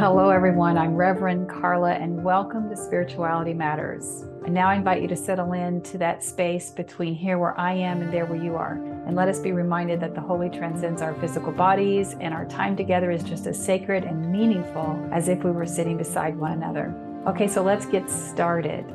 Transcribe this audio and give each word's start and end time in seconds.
hello, 0.00 0.30
everyone. 0.30 0.78
I'm 0.78 0.96
Reverend 0.96 1.46
Carla, 1.46 1.92
and 1.92 2.24
welcome 2.24 2.70
to 2.70 2.74
Spirituality 2.74 3.52
Matters. 3.52 4.24
I 4.46 4.48
now 4.48 4.70
I 4.70 4.76
invite 4.76 5.02
you 5.02 5.08
to 5.08 5.14
settle 5.14 5.52
into 5.52 5.98
that 5.98 6.24
space 6.24 6.70
between 6.70 7.14
here 7.14 7.36
where 7.36 7.60
I 7.60 7.74
am 7.74 8.00
and 8.00 8.10
there 8.10 8.24
where 8.24 8.42
you 8.42 8.56
are. 8.56 8.76
And 9.06 9.14
let 9.14 9.28
us 9.28 9.40
be 9.40 9.52
reminded 9.52 10.00
that 10.00 10.14
the 10.14 10.20
Holy 10.22 10.48
transcends 10.48 11.02
our 11.02 11.12
physical 11.16 11.52
bodies, 11.52 12.16
and 12.18 12.32
our 12.32 12.46
time 12.46 12.78
together 12.78 13.10
is 13.10 13.22
just 13.22 13.46
as 13.46 13.62
sacred 13.62 14.04
and 14.04 14.32
meaningful 14.32 15.06
as 15.12 15.28
if 15.28 15.44
we 15.44 15.50
were 15.50 15.66
sitting 15.66 15.98
beside 15.98 16.34
one 16.34 16.52
another. 16.52 16.94
Okay, 17.26 17.46
so 17.46 17.62
let's 17.62 17.84
get 17.84 18.08
started. 18.08 18.86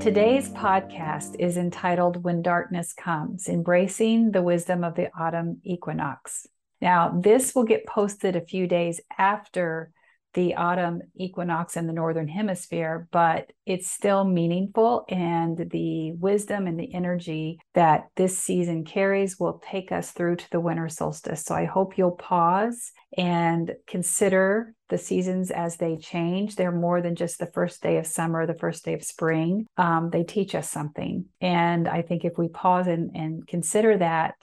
Today's 0.00 0.48
podcast 0.48 1.36
is 1.38 1.58
entitled 1.58 2.24
When 2.24 2.40
Darkness 2.40 2.94
Comes 2.94 3.50
Embracing 3.50 4.30
the 4.30 4.40
Wisdom 4.40 4.82
of 4.82 4.94
the 4.94 5.10
Autumn 5.14 5.60
Equinox. 5.62 6.46
Now, 6.80 7.20
this 7.22 7.54
will 7.54 7.64
get 7.64 7.84
posted 7.84 8.34
a 8.34 8.40
few 8.40 8.66
days 8.66 9.02
after 9.18 9.92
the 10.34 10.54
autumn 10.54 11.00
equinox 11.16 11.76
in 11.76 11.86
the 11.86 11.92
northern 11.92 12.28
hemisphere, 12.28 13.08
but 13.10 13.50
it's 13.66 13.90
still 13.90 14.24
meaningful. 14.24 15.04
And 15.08 15.70
the 15.70 16.12
wisdom 16.12 16.66
and 16.66 16.78
the 16.78 16.94
energy 16.94 17.58
that 17.74 18.08
this 18.16 18.38
season 18.38 18.84
carries 18.84 19.38
will 19.38 19.62
take 19.70 19.90
us 19.90 20.10
through 20.10 20.36
to 20.36 20.50
the 20.50 20.60
winter 20.60 20.88
solstice. 20.88 21.44
So 21.44 21.54
I 21.54 21.64
hope 21.64 21.96
you'll 21.96 22.12
pause 22.12 22.92
and 23.16 23.74
consider 23.86 24.74
the 24.90 24.98
seasons 24.98 25.50
as 25.50 25.76
they 25.76 25.96
change. 25.96 26.56
They're 26.56 26.72
more 26.72 27.00
than 27.00 27.14
just 27.14 27.38
the 27.38 27.46
first 27.46 27.82
day 27.82 27.96
of 27.96 28.06
summer, 28.06 28.46
the 28.46 28.54
first 28.54 28.84
day 28.84 28.94
of 28.94 29.04
spring. 29.04 29.66
Um, 29.76 30.10
they 30.10 30.24
teach 30.24 30.54
us 30.54 30.70
something. 30.70 31.26
And 31.40 31.88
I 31.88 32.02
think 32.02 32.24
if 32.24 32.38
we 32.38 32.48
pause 32.48 32.86
and, 32.86 33.10
and 33.14 33.46
consider 33.46 33.98
that, 33.98 34.34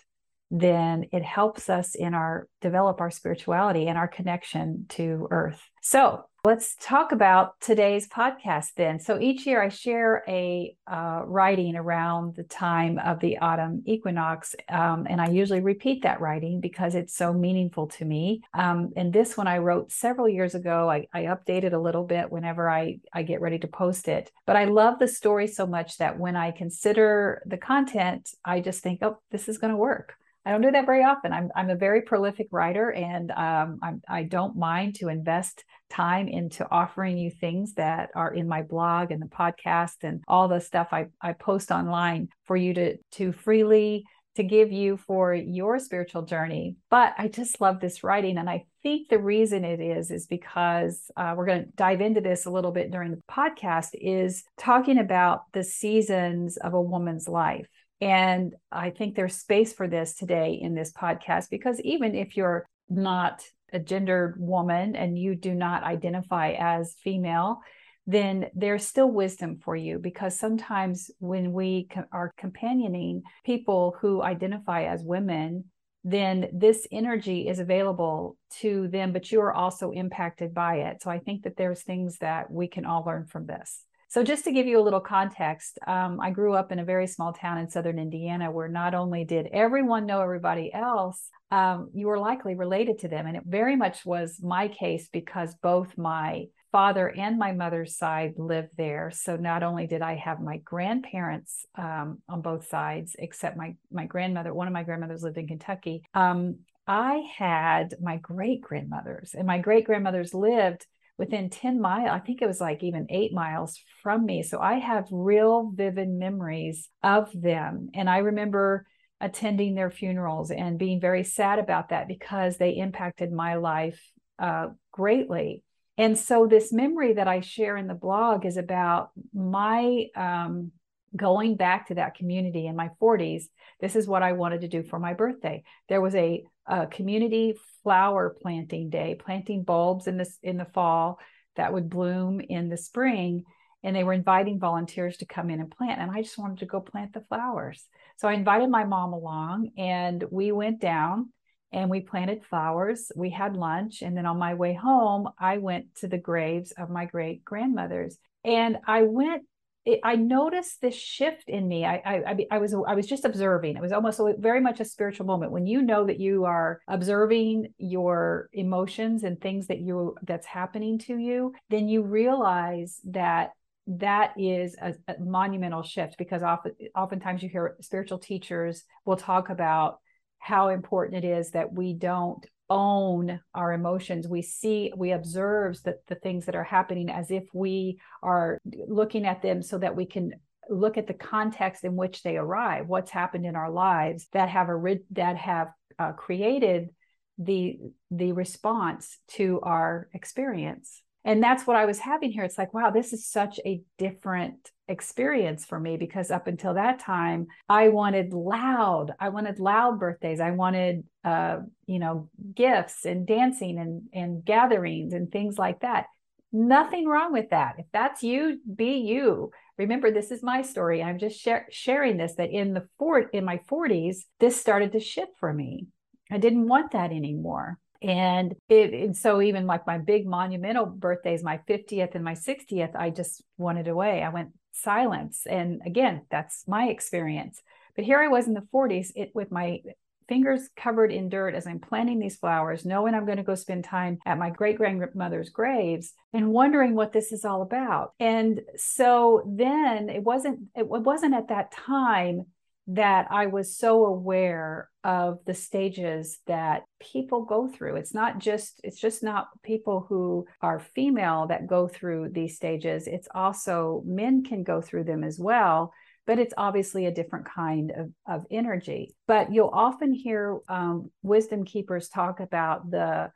then 0.51 1.05
it 1.11 1.23
helps 1.23 1.69
us 1.69 1.95
in 1.95 2.13
our 2.13 2.47
develop 2.61 3.01
our 3.01 3.11
spirituality 3.11 3.87
and 3.87 3.97
our 3.97 4.07
connection 4.07 4.85
to 4.89 5.27
earth. 5.31 5.61
So 5.87 6.25
let's 6.43 6.75
talk 6.81 7.11
about 7.11 7.61
today's 7.61 8.07
podcast 8.07 8.69
then. 8.75 8.99
So 8.99 9.19
each 9.19 9.45
year 9.45 9.61
I 9.61 9.69
share 9.69 10.23
a 10.27 10.75
uh, 10.87 11.21
writing 11.27 11.75
around 11.75 12.33
the 12.33 12.43
time 12.43 12.97
of 12.97 13.19
the 13.19 13.37
autumn 13.37 13.83
equinox, 13.85 14.55
um, 14.67 15.05
and 15.07 15.21
I 15.21 15.29
usually 15.29 15.59
repeat 15.59 16.01
that 16.01 16.19
writing 16.19 16.59
because 16.59 16.95
it's 16.95 17.15
so 17.15 17.31
meaningful 17.31 17.85
to 17.89 18.05
me. 18.05 18.41
Um, 18.55 18.93
and 18.95 19.13
this 19.13 19.37
one 19.37 19.47
I 19.47 19.59
wrote 19.59 19.91
several 19.91 20.27
years 20.27 20.55
ago. 20.55 20.89
I, 20.89 21.05
I 21.13 21.25
a 21.73 21.79
little 21.79 22.03
bit 22.03 22.31
whenever 22.31 22.67
I, 22.67 22.97
I 23.13 23.21
get 23.21 23.39
ready 23.39 23.59
to 23.59 23.67
post 23.67 24.07
it. 24.07 24.31
But 24.47 24.55
I 24.55 24.65
love 24.65 24.97
the 24.97 25.07
story 25.07 25.45
so 25.45 25.67
much 25.67 25.99
that 25.99 26.17
when 26.17 26.35
I 26.35 26.49
consider 26.49 27.43
the 27.45 27.57
content, 27.57 28.31
I 28.43 28.59
just 28.59 28.81
think, 28.81 29.03
oh, 29.03 29.19
this 29.29 29.47
is 29.47 29.59
going 29.59 29.71
to 29.71 29.77
work. 29.77 30.15
I 30.45 30.51
don't 30.51 30.61
do 30.61 30.71
that 30.71 30.85
very 30.85 31.03
often. 31.03 31.33
I'm 31.33 31.49
I'm 31.55 31.71
a 31.71 31.75
very 31.75 32.01
prolific 32.01 32.47
writer, 32.51 32.91
and 32.91 33.31
um, 33.31 33.79
I'm, 33.81 34.01
I 34.07 34.23
don't 34.23 34.55
mind 34.55 34.95
to 34.95 35.09
invest 35.09 35.63
time 35.89 36.27
into 36.27 36.67
offering 36.69 37.17
you 37.17 37.31
things 37.31 37.73
that 37.73 38.11
are 38.15 38.31
in 38.31 38.47
my 38.47 38.61
blog 38.61 39.11
and 39.11 39.21
the 39.21 39.27
podcast 39.27 40.03
and 40.03 40.23
all 40.27 40.47
the 40.47 40.61
stuff 40.61 40.89
I, 40.91 41.07
I 41.19 41.33
post 41.33 41.71
online 41.71 42.29
for 42.45 42.55
you 42.55 42.75
to 42.75 42.97
to 43.13 43.31
freely 43.31 44.05
to 44.35 44.43
give 44.43 44.71
you 44.71 44.97
for 44.97 45.33
your 45.33 45.79
spiritual 45.79 46.23
journey. 46.23 46.75
But 46.89 47.13
I 47.17 47.27
just 47.27 47.59
love 47.59 47.79
this 47.79 48.03
writing, 48.03 48.37
and 48.37 48.47
I 48.47 48.65
think 48.83 49.09
the 49.09 49.17
reason 49.17 49.65
it 49.65 49.79
is 49.79 50.11
is 50.11 50.27
because 50.27 51.09
uh, 51.17 51.33
we're 51.35 51.47
going 51.47 51.63
to 51.63 51.71
dive 51.71 52.01
into 52.01 52.21
this 52.21 52.45
a 52.45 52.51
little 52.51 52.71
bit 52.71 52.91
during 52.91 53.09
the 53.09 53.21
podcast. 53.31 53.89
Is 53.99 54.43
talking 54.59 54.99
about 54.99 55.51
the 55.53 55.63
seasons 55.63 56.57
of 56.57 56.75
a 56.75 56.81
woman's 56.81 57.27
life 57.27 57.67
and 58.05 58.53
I 58.71 58.91
think 58.91 59.15
there's 59.15 59.35
space 59.35 59.73
for 59.73 59.87
this 59.87 60.13
today 60.13 60.59
in 60.61 60.75
this 60.75 60.93
podcast 60.93 61.49
because 61.49 61.81
even 61.81 62.13
if 62.13 62.37
you're 62.37 62.69
not 62.87 63.41
a 63.73 63.79
gendered 63.79 64.35
woman 64.37 64.95
and 64.95 65.17
you 65.17 65.33
do 65.33 65.55
not 65.55 65.81
identify 65.81 66.51
as 66.51 66.93
female, 67.03 67.61
then 68.05 68.45
there's 68.53 68.85
still 68.85 69.09
wisdom 69.09 69.57
for 69.57 69.75
you 69.75 69.97
because 69.97 70.39
sometimes 70.39 71.09
when 71.17 71.51
we 71.51 71.87
are 72.11 72.31
companioning 72.37 73.23
people 73.43 73.95
who 73.99 74.21
identify 74.21 74.83
as 74.83 75.01
women, 75.03 75.63
then 76.03 76.47
this 76.53 76.85
energy 76.91 77.47
is 77.47 77.57
available 77.57 78.37
to 78.59 78.87
them, 78.89 79.13
but 79.13 79.31
you 79.31 79.41
are 79.41 79.51
also 79.51 79.89
impacted 79.89 80.53
by 80.53 80.75
it. 80.75 81.01
So 81.01 81.09
I 81.09 81.17
think 81.17 81.41
that 81.45 81.57
there's 81.57 81.81
things 81.81 82.19
that 82.19 82.51
we 82.51 82.67
can 82.67 82.85
all 82.85 83.03
learn 83.03 83.25
from 83.25 83.47
this. 83.47 83.83
So, 84.15 84.23
just 84.23 84.45
to 84.45 84.53
give 84.53 84.65
you 84.65 84.79
a 84.79 84.81
little 84.81 85.01
context, 85.01 85.77
um, 85.87 86.21
I 86.21 86.29
grew 86.29 86.53
up 86.53 86.71
in 86.71 86.79
a 86.79 86.85
very 86.85 87.05
small 87.05 87.33
town 87.33 87.57
in 87.57 87.69
southern 87.69 87.99
Indiana 87.99 88.49
where 88.49 88.69
not 88.69 88.95
only 88.95 89.25
did 89.25 89.49
everyone 89.51 90.05
know 90.05 90.21
everybody 90.21 90.73
else, 90.73 91.29
um, 91.51 91.89
you 91.93 92.07
were 92.07 92.17
likely 92.17 92.55
related 92.55 92.99
to 92.99 93.09
them. 93.09 93.27
And 93.27 93.35
it 93.35 93.43
very 93.45 93.75
much 93.75 94.05
was 94.05 94.39
my 94.41 94.69
case 94.69 95.09
because 95.11 95.53
both 95.61 95.97
my 95.97 96.45
father 96.71 97.09
and 97.09 97.37
my 97.37 97.51
mother's 97.51 97.97
side 97.97 98.35
lived 98.37 98.69
there. 98.77 99.11
So, 99.13 99.35
not 99.35 99.63
only 99.63 99.85
did 99.85 100.01
I 100.01 100.15
have 100.15 100.39
my 100.39 100.59
grandparents 100.59 101.65
um, 101.77 102.19
on 102.29 102.41
both 102.41 102.69
sides, 102.69 103.17
except 103.19 103.57
my, 103.57 103.75
my 103.91 104.05
grandmother, 104.05 104.53
one 104.53 104.67
of 104.67 104.73
my 104.73 104.83
grandmothers 104.83 105.23
lived 105.23 105.39
in 105.39 105.47
Kentucky. 105.47 106.03
Um, 106.13 106.59
I 106.87 107.21
had 107.37 107.95
my 108.01 108.15
great 108.15 108.61
grandmothers, 108.61 109.35
and 109.37 109.45
my 109.45 109.57
great 109.57 109.83
grandmothers 109.83 110.33
lived 110.33 110.85
within 111.17 111.49
10 111.49 111.79
miles, 111.79 112.09
I 112.11 112.19
think 112.19 112.41
it 112.41 112.47
was 112.47 112.59
like 112.59 112.83
even 112.83 113.07
eight 113.09 113.33
miles 113.33 113.79
from 114.03 114.25
me. 114.25 114.43
So 114.43 114.59
I 114.59 114.75
have 114.75 115.07
real 115.11 115.71
vivid 115.73 116.09
memories 116.09 116.89
of 117.03 117.29
them. 117.33 117.89
And 117.93 118.09
I 118.09 118.17
remember 118.19 118.85
attending 119.21 119.75
their 119.75 119.89
funerals 119.89 120.51
and 120.51 120.77
being 120.77 120.99
very 120.99 121.23
sad 121.23 121.59
about 121.59 121.89
that 121.89 122.07
because 122.07 122.57
they 122.57 122.71
impacted 122.71 123.31
my 123.31 123.55
life 123.55 124.01
uh, 124.39 124.67
greatly. 124.91 125.63
And 125.97 126.17
so 126.17 126.45
this 126.45 126.73
memory 126.73 127.13
that 127.13 127.27
I 127.27 127.39
share 127.39 127.77
in 127.77 127.87
the 127.87 127.93
blog 127.93 128.45
is 128.45 128.57
about 128.57 129.11
my 129.33 130.07
um, 130.15 130.71
going 131.15 131.55
back 131.55 131.87
to 131.87 131.95
that 131.95 132.15
community 132.15 132.67
in 132.67 132.75
my 132.75 132.89
40s. 133.01 133.43
This 133.79 133.95
is 133.95 134.07
what 134.07 134.21
I 134.21 134.33
wanted 134.33 134.61
to 134.61 134.67
do 134.67 134.83
for 134.83 134.99
my 134.99 135.13
birthday. 135.13 135.63
There 135.87 136.01
was 136.01 136.15
a, 136.15 136.43
a 136.67 136.87
community 136.87 137.55
flower 137.83 138.35
planting 138.41 138.89
day, 138.89 139.15
planting 139.15 139.63
bulbs 139.63 140.07
in 140.07 140.17
this 140.17 140.37
in 140.41 140.57
the 140.57 140.65
fall 140.65 141.19
that 141.55 141.73
would 141.73 141.89
bloom 141.89 142.41
in 142.41 142.69
the 142.69 142.77
spring. 142.77 143.43
And 143.83 143.95
they 143.95 144.03
were 144.03 144.13
inviting 144.13 144.59
volunteers 144.59 145.17
to 145.17 145.27
come 145.27 145.51
in 145.51 145.59
and 145.59 145.69
plant. 145.69 146.01
And 146.01 146.09
I 146.09 146.23
just 146.23 146.39
wanted 146.39 146.59
to 146.59 146.65
go 146.65 146.81
plant 146.81 147.13
the 147.13 147.21
flowers. 147.21 147.87
So 148.17 148.27
I 148.27 148.33
invited 148.33 148.69
my 148.69 148.83
mom 148.83 149.13
along 149.13 149.69
and 149.77 150.23
we 150.31 150.51
went 150.51 150.81
down 150.81 151.31
and 151.71 151.89
we 151.89 151.99
planted 151.99 152.43
flowers. 152.45 153.11
We 153.15 153.29
had 153.29 153.55
lunch. 153.55 154.01
And 154.01 154.17
then 154.17 154.25
on 154.25 154.39
my 154.39 154.55
way 154.55 154.73
home, 154.73 155.29
I 155.37 155.59
went 155.59 155.93
to 155.97 156.07
the 156.07 156.17
graves 156.17 156.71
of 156.71 156.89
my 156.89 157.05
great 157.05 157.45
grandmothers. 157.45 158.17
And 158.43 158.77
I 158.87 159.03
went 159.03 159.43
it, 159.85 159.99
I 160.03 160.15
noticed 160.15 160.81
this 160.81 160.95
shift 160.95 161.47
in 161.47 161.67
me. 161.67 161.85
I, 161.85 162.01
I, 162.05 162.47
I 162.51 162.57
was, 162.57 162.73
I 162.73 162.95
was 162.95 163.05
just 163.05 163.23
observing. 163.23 163.77
It 163.77 163.81
was 163.81 163.91
almost 163.91 164.19
very 164.39 164.59
much 164.59 164.79
a 164.79 164.85
spiritual 164.85 165.27
moment 165.27 165.51
when 165.51 165.67
you 165.67 165.81
know 165.81 166.05
that 166.05 166.19
you 166.19 166.45
are 166.45 166.81
observing 166.87 167.73
your 167.77 168.49
emotions 168.51 169.23
and 169.23 169.39
things 169.39 169.67
that 169.67 169.79
you 169.79 170.15
that's 170.23 170.47
happening 170.47 170.97
to 170.99 171.17
you. 171.17 171.53
Then 171.69 171.87
you 171.87 172.01
realize 172.01 172.99
that 173.05 173.51
that 173.87 174.33
is 174.37 174.75
a, 174.81 174.95
a 175.07 175.19
monumental 175.19 175.83
shift 175.83 176.17
because 176.17 176.41
often, 176.41 176.71
oftentimes 176.95 177.43
you 177.43 177.49
hear 177.49 177.75
spiritual 177.81 178.17
teachers 178.17 178.83
will 179.05 179.17
talk 179.17 179.49
about 179.49 179.99
how 180.39 180.69
important 180.69 181.23
it 181.23 181.27
is 181.27 181.51
that 181.51 181.73
we 181.73 181.93
don't 181.93 182.45
own 182.69 183.39
our 183.53 183.73
emotions. 183.73 184.27
We 184.27 184.41
see 184.41 184.91
we 184.95 185.11
observe 185.11 185.81
that 185.83 186.05
the 186.07 186.15
things 186.15 186.45
that 186.45 186.55
are 186.55 186.63
happening 186.63 187.09
as 187.09 187.31
if 187.31 187.43
we 187.53 187.99
are 188.23 188.59
looking 188.65 189.25
at 189.25 189.41
them 189.41 189.61
so 189.61 189.77
that 189.77 189.95
we 189.95 190.05
can 190.05 190.33
look 190.69 190.97
at 190.97 191.07
the 191.07 191.13
context 191.13 191.83
in 191.83 191.95
which 191.95 192.23
they 192.23 192.37
arrive 192.37 192.87
what's 192.87 193.11
happened 193.11 193.45
in 193.45 193.55
our 193.55 193.69
lives 193.69 194.27
that 194.33 194.49
have 194.49 194.67
a 194.69 194.97
that 195.11 195.37
have 195.37 195.67
uh, 195.99 196.11
created 196.13 196.89
the 197.37 197.77
the 198.11 198.31
response 198.31 199.17
to 199.27 199.59
our 199.61 200.09
experience 200.13 201.01
and 201.25 201.43
that's 201.43 201.67
what 201.67 201.75
i 201.75 201.85
was 201.85 201.99
having 201.99 202.31
here. 202.31 202.43
It's 202.43 202.57
like 202.57 202.73
wow 202.73 202.91
this 202.91 203.11
is 203.11 203.27
such 203.27 203.59
a 203.65 203.81
different 203.97 204.71
experience 204.87 205.65
for 205.65 205.79
me 205.79 205.97
because 205.97 206.29
up 206.29 206.45
until 206.45 206.75
that 206.75 206.99
time 206.99 207.47
i 207.67 207.87
wanted 207.87 208.33
loud 208.33 209.11
i 209.19 209.29
wanted 209.29 209.59
loud 209.59 209.99
birthdays. 209.99 210.39
I 210.39 210.51
wanted 210.51 211.03
uh, 211.23 211.57
you 211.87 211.99
know 211.99 212.29
gifts 212.53 213.05
and 213.05 213.25
dancing 213.25 213.79
and 213.79 214.03
and 214.13 214.45
gatherings 214.45 215.13
and 215.13 215.31
things 215.31 215.57
like 215.57 215.81
that. 215.81 216.05
Nothing 216.51 217.07
wrong 217.07 217.33
with 217.33 217.49
that. 217.49 217.75
If 217.79 217.87
that's 217.91 218.23
you 218.23 218.59
be 218.75 218.99
you. 218.99 219.51
Remember 219.77 220.09
this 220.11 220.31
is 220.31 220.41
my 220.43 220.61
story. 220.61 221.03
I'm 221.03 221.19
just 221.19 221.45
sharing 221.71 222.15
this 222.15 222.35
that 222.35 222.51
in 222.51 222.73
the 222.73 222.87
fort 222.97 223.31
in 223.33 223.43
my 223.43 223.59
40s 223.69 224.19
this 224.39 224.59
started 224.59 224.93
to 224.93 224.99
shift 224.99 225.31
for 225.39 225.51
me. 225.51 225.87
I 226.31 226.37
didn't 226.37 226.67
want 226.67 226.91
that 226.91 227.11
anymore 227.11 227.77
and 228.01 228.55
it 228.69 228.93
and 228.93 229.15
so 229.15 229.41
even 229.41 229.65
like 229.65 229.87
my 229.87 229.97
big 229.97 230.25
monumental 230.25 230.85
birthdays 230.85 231.43
my 231.43 231.59
50th 231.67 232.15
and 232.15 232.23
my 232.23 232.33
60th 232.33 232.95
i 232.95 233.09
just 233.09 233.43
wanted 233.57 233.87
away 233.87 234.21
i 234.21 234.29
went 234.29 234.49
silence. 234.75 235.45
And 235.49 235.81
again, 235.85 236.21
that's 236.29 236.67
my 236.67 236.87
experience. 236.87 237.61
But 237.95 238.05
here 238.05 238.19
I 238.19 238.27
was 238.27 238.47
in 238.47 238.53
the 238.53 238.67
40s 238.73 239.11
it, 239.15 239.31
with 239.33 239.51
my 239.51 239.81
fingers 240.27 240.69
covered 240.75 241.11
in 241.11 241.29
dirt 241.29 241.53
as 241.53 241.67
I'm 241.67 241.79
planting 241.79 242.19
these 242.19 242.35
flowers, 242.35 242.83
knowing 242.83 243.13
I'm 243.13 243.25
going 243.25 243.37
to 243.37 243.43
go 243.43 243.55
spend 243.55 243.83
time 243.83 244.17
at 244.25 244.39
my 244.39 244.49
great 244.49 244.77
grandmother's 244.77 245.49
graves 245.49 246.13
and 246.33 246.51
wondering 246.51 246.95
what 246.95 247.13
this 247.13 247.31
is 247.31 247.45
all 247.45 247.61
about. 247.61 248.13
And 248.19 248.61
so 248.75 249.43
then 249.47 250.09
it 250.09 250.23
wasn't 250.23 250.61
it 250.75 250.87
wasn't 250.87 251.35
at 251.35 251.49
that 251.49 251.71
time 251.71 252.47
that 252.87 253.27
I 253.31 253.47
was 253.47 253.77
so 253.77 254.05
aware 254.05 254.89
of 255.03 255.39
the 255.45 255.53
stages 255.53 256.39
that 256.45 256.83
people 256.99 257.43
go 257.43 257.67
through. 257.67 257.95
It's 257.95 258.13
not 258.13 258.39
just 258.39 258.79
it's 258.83 258.99
just 258.99 259.23
not 259.23 259.47
people 259.63 260.05
who 260.07 260.45
are 260.61 260.79
female 260.79 261.47
that 261.47 261.67
go 261.67 261.87
through 261.87 262.29
these 262.29 262.55
stages. 262.55 263.07
It's 263.07 263.27
also 263.33 264.03
men 264.05 264.43
can 264.43 264.63
go 264.63 264.81
through 264.81 265.05
them 265.05 265.23
as 265.23 265.39
well 265.39 265.93
but 266.25 266.39
it's 266.39 266.53
obviously 266.57 267.05
a 267.05 267.13
different 267.13 267.45
kind 267.45 267.91
of, 267.91 268.11
of 268.27 268.45
energy. 268.49 269.15
But 269.27 269.53
you'll 269.53 269.71
often 269.71 270.13
hear 270.13 270.59
um, 270.67 271.11
wisdom 271.21 271.65
keepers 271.65 272.09
talk 272.09 272.39
about 272.39 272.89
the 272.89 273.31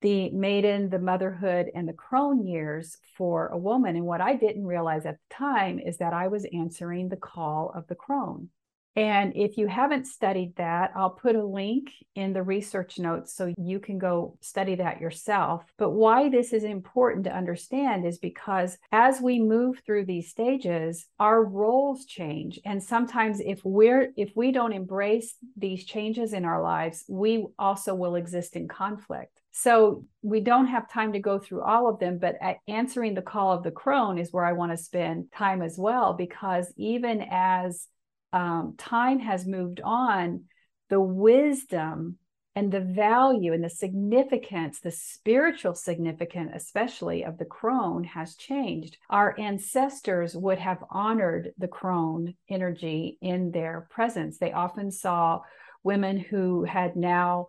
the 0.00 0.30
maiden, 0.30 0.90
the 0.90 0.98
motherhood, 0.98 1.70
and 1.76 1.88
the 1.88 1.92
crone 1.92 2.44
years 2.44 2.96
for 3.16 3.46
a 3.46 3.56
woman. 3.56 3.94
And 3.94 4.04
what 4.04 4.20
I 4.20 4.34
didn't 4.34 4.66
realize 4.66 5.06
at 5.06 5.14
the 5.14 5.34
time 5.36 5.78
is 5.78 5.98
that 5.98 6.12
I 6.12 6.26
was 6.26 6.44
answering 6.52 7.08
the 7.08 7.16
call 7.16 7.72
of 7.72 7.86
the 7.86 7.94
crone. 7.94 8.48
And 8.94 9.34
if 9.34 9.56
you 9.56 9.68
haven't 9.68 10.06
studied 10.06 10.56
that, 10.56 10.92
I'll 10.94 11.10
put 11.10 11.34
a 11.34 11.44
link 11.44 11.90
in 12.14 12.32
the 12.32 12.42
research 12.42 12.98
notes 12.98 13.34
so 13.34 13.54
you 13.56 13.80
can 13.80 13.98
go 13.98 14.36
study 14.40 14.74
that 14.74 15.00
yourself. 15.00 15.64
But 15.78 15.90
why 15.90 16.28
this 16.28 16.52
is 16.52 16.64
important 16.64 17.24
to 17.24 17.34
understand 17.34 18.06
is 18.06 18.18
because 18.18 18.76
as 18.90 19.20
we 19.20 19.38
move 19.38 19.80
through 19.86 20.04
these 20.04 20.28
stages, 20.28 21.06
our 21.18 21.42
roles 21.42 22.04
change. 22.04 22.60
And 22.64 22.82
sometimes 22.82 23.40
if 23.40 23.60
we're 23.64 24.12
if 24.16 24.32
we 24.36 24.52
don't 24.52 24.72
embrace 24.72 25.36
these 25.56 25.84
changes 25.84 26.34
in 26.34 26.44
our 26.44 26.62
lives, 26.62 27.04
we 27.08 27.46
also 27.58 27.94
will 27.94 28.16
exist 28.16 28.56
in 28.56 28.68
conflict. 28.68 29.40
So 29.54 30.06
we 30.22 30.40
don't 30.40 30.68
have 30.68 30.90
time 30.90 31.12
to 31.12 31.18
go 31.18 31.38
through 31.38 31.62
all 31.62 31.86
of 31.86 31.98
them, 31.98 32.18
but 32.18 32.36
answering 32.68 33.12
the 33.14 33.20
call 33.20 33.52
of 33.52 33.62
the 33.62 33.70
crone 33.70 34.18
is 34.18 34.32
where 34.32 34.46
I 34.46 34.52
want 34.52 34.72
to 34.72 34.78
spend 34.78 35.30
time 35.30 35.60
as 35.60 35.76
well, 35.76 36.14
because 36.14 36.72
even 36.78 37.26
as 37.30 37.86
um, 38.32 38.74
time 38.78 39.18
has 39.20 39.46
moved 39.46 39.80
on, 39.82 40.44
the 40.88 41.00
wisdom 41.00 42.18
and 42.54 42.70
the 42.70 42.80
value 42.80 43.52
and 43.54 43.64
the 43.64 43.70
significance, 43.70 44.80
the 44.80 44.90
spiritual 44.90 45.74
significance, 45.74 46.52
especially 46.54 47.24
of 47.24 47.38
the 47.38 47.46
crone, 47.46 48.04
has 48.04 48.34
changed. 48.34 48.98
Our 49.08 49.38
ancestors 49.38 50.36
would 50.36 50.58
have 50.58 50.84
honored 50.90 51.52
the 51.56 51.68
crone 51.68 52.34
energy 52.50 53.16
in 53.22 53.52
their 53.52 53.86
presence. 53.90 54.36
They 54.36 54.52
often 54.52 54.90
saw 54.90 55.40
women 55.82 56.18
who 56.18 56.64
had 56.64 56.94
now 56.94 57.46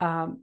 um, 0.00 0.40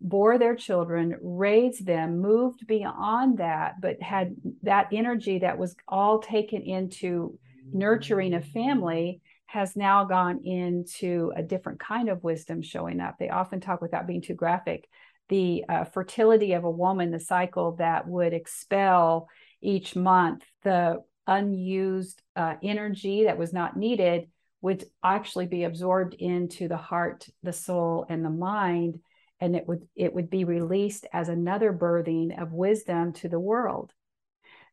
bore 0.00 0.38
their 0.38 0.54
children, 0.54 1.16
raised 1.20 1.84
them, 1.84 2.20
moved 2.20 2.66
beyond 2.66 3.38
that, 3.38 3.80
but 3.80 4.00
had 4.00 4.36
that 4.62 4.88
energy 4.92 5.40
that 5.40 5.58
was 5.58 5.74
all 5.88 6.20
taken 6.20 6.62
into 6.62 7.38
nurturing 7.72 8.34
a 8.34 8.40
family 8.40 9.20
has 9.46 9.76
now 9.76 10.04
gone 10.04 10.40
into 10.44 11.32
a 11.34 11.42
different 11.42 11.80
kind 11.80 12.08
of 12.08 12.22
wisdom 12.22 12.62
showing 12.62 13.00
up. 13.00 13.16
They 13.18 13.30
often 13.30 13.60
talk 13.60 13.82
without 13.82 14.06
being 14.06 14.22
too 14.22 14.34
graphic 14.34 14.88
the 15.30 15.64
uh, 15.68 15.84
fertility 15.84 16.52
of 16.52 16.64
a 16.64 16.70
woman, 16.70 17.12
the 17.12 17.20
cycle 17.20 17.76
that 17.76 18.06
would 18.06 18.34
expel 18.34 19.28
each 19.62 19.96
month 19.96 20.44
the 20.62 21.02
unused 21.26 22.20
uh, 22.36 22.56
energy 22.62 23.24
that 23.24 23.38
was 23.38 23.52
not 23.52 23.76
needed 23.76 24.28
would 24.60 24.84
actually 25.02 25.46
be 25.46 25.64
absorbed 25.64 26.14
into 26.14 26.68
the 26.68 26.76
heart, 26.76 27.26
the 27.42 27.52
soul, 27.52 28.04
and 28.08 28.24
the 28.24 28.30
mind, 28.30 29.00
and 29.40 29.56
it 29.56 29.66
would 29.66 29.88
it 29.94 30.12
would 30.12 30.28
be 30.28 30.44
released 30.44 31.06
as 31.12 31.28
another 31.28 31.72
birthing 31.72 32.40
of 32.40 32.52
wisdom 32.52 33.12
to 33.14 33.28
the 33.28 33.40
world. 33.40 33.92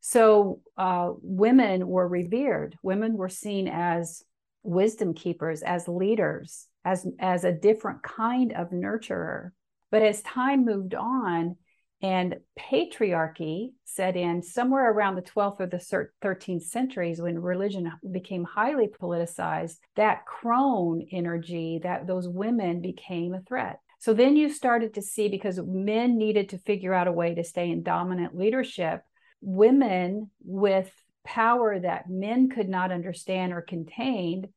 So 0.00 0.60
uh, 0.76 1.12
women 1.22 1.86
were 1.86 2.06
revered. 2.06 2.76
Women 2.82 3.16
were 3.16 3.28
seen 3.28 3.68
as 3.68 4.22
wisdom 4.62 5.14
keepers, 5.14 5.62
as 5.62 5.88
leaders, 5.88 6.66
as, 6.84 7.06
as 7.18 7.44
a 7.44 7.52
different 7.52 8.02
kind 8.02 8.52
of 8.52 8.70
nurturer. 8.70 9.50
But 9.90 10.02
as 10.02 10.22
time 10.22 10.64
moved 10.64 10.94
on 10.94 11.56
and 12.00 12.36
patriarchy 12.58 13.72
set 13.84 14.16
in 14.16 14.42
somewhere 14.42 14.92
around 14.92 15.16
the 15.16 15.22
12th 15.22 15.60
or 15.60 15.66
the 15.66 16.08
13th 16.22 16.62
centuries 16.62 17.20
when 17.20 17.38
religion 17.38 17.90
became 18.12 18.44
highly 18.44 18.86
politicized, 18.86 19.78
that 19.96 20.24
crone 20.24 21.06
energy, 21.10 21.80
that 21.82 22.06
those 22.06 22.28
women 22.28 22.80
became 22.80 23.34
a 23.34 23.42
threat. 23.42 23.80
So 24.00 24.14
then 24.14 24.36
you 24.36 24.48
started 24.48 24.94
to 24.94 25.02
see 25.02 25.28
because 25.28 25.58
men 25.60 26.16
needed 26.16 26.50
to 26.50 26.58
figure 26.58 26.94
out 26.94 27.08
a 27.08 27.12
way 27.12 27.34
to 27.34 27.42
stay 27.42 27.70
in 27.70 27.82
dominant 27.82 28.36
leadership, 28.36 29.02
women 29.40 30.30
with 30.44 30.90
power 31.24 31.78
that 31.78 32.08
men 32.08 32.48
could 32.48 32.68
not 32.68 32.90
understand 32.90 33.52
or 33.52 33.60
contain 33.60 34.48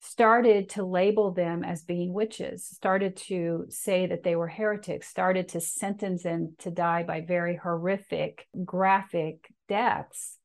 started 0.00 0.68
to 0.68 0.84
label 0.84 1.32
them 1.32 1.64
as 1.64 1.82
being 1.82 2.12
witches, 2.12 2.64
started 2.64 3.16
to 3.16 3.66
say 3.68 4.06
that 4.06 4.22
they 4.22 4.36
were 4.36 4.48
heretics, 4.48 5.08
started 5.08 5.48
to 5.48 5.60
sentence 5.60 6.22
them 6.22 6.54
to 6.58 6.70
die 6.70 7.02
by 7.02 7.20
very 7.20 7.56
horrific, 7.56 8.46
graphic 8.64 9.52
deaths. 9.68 10.38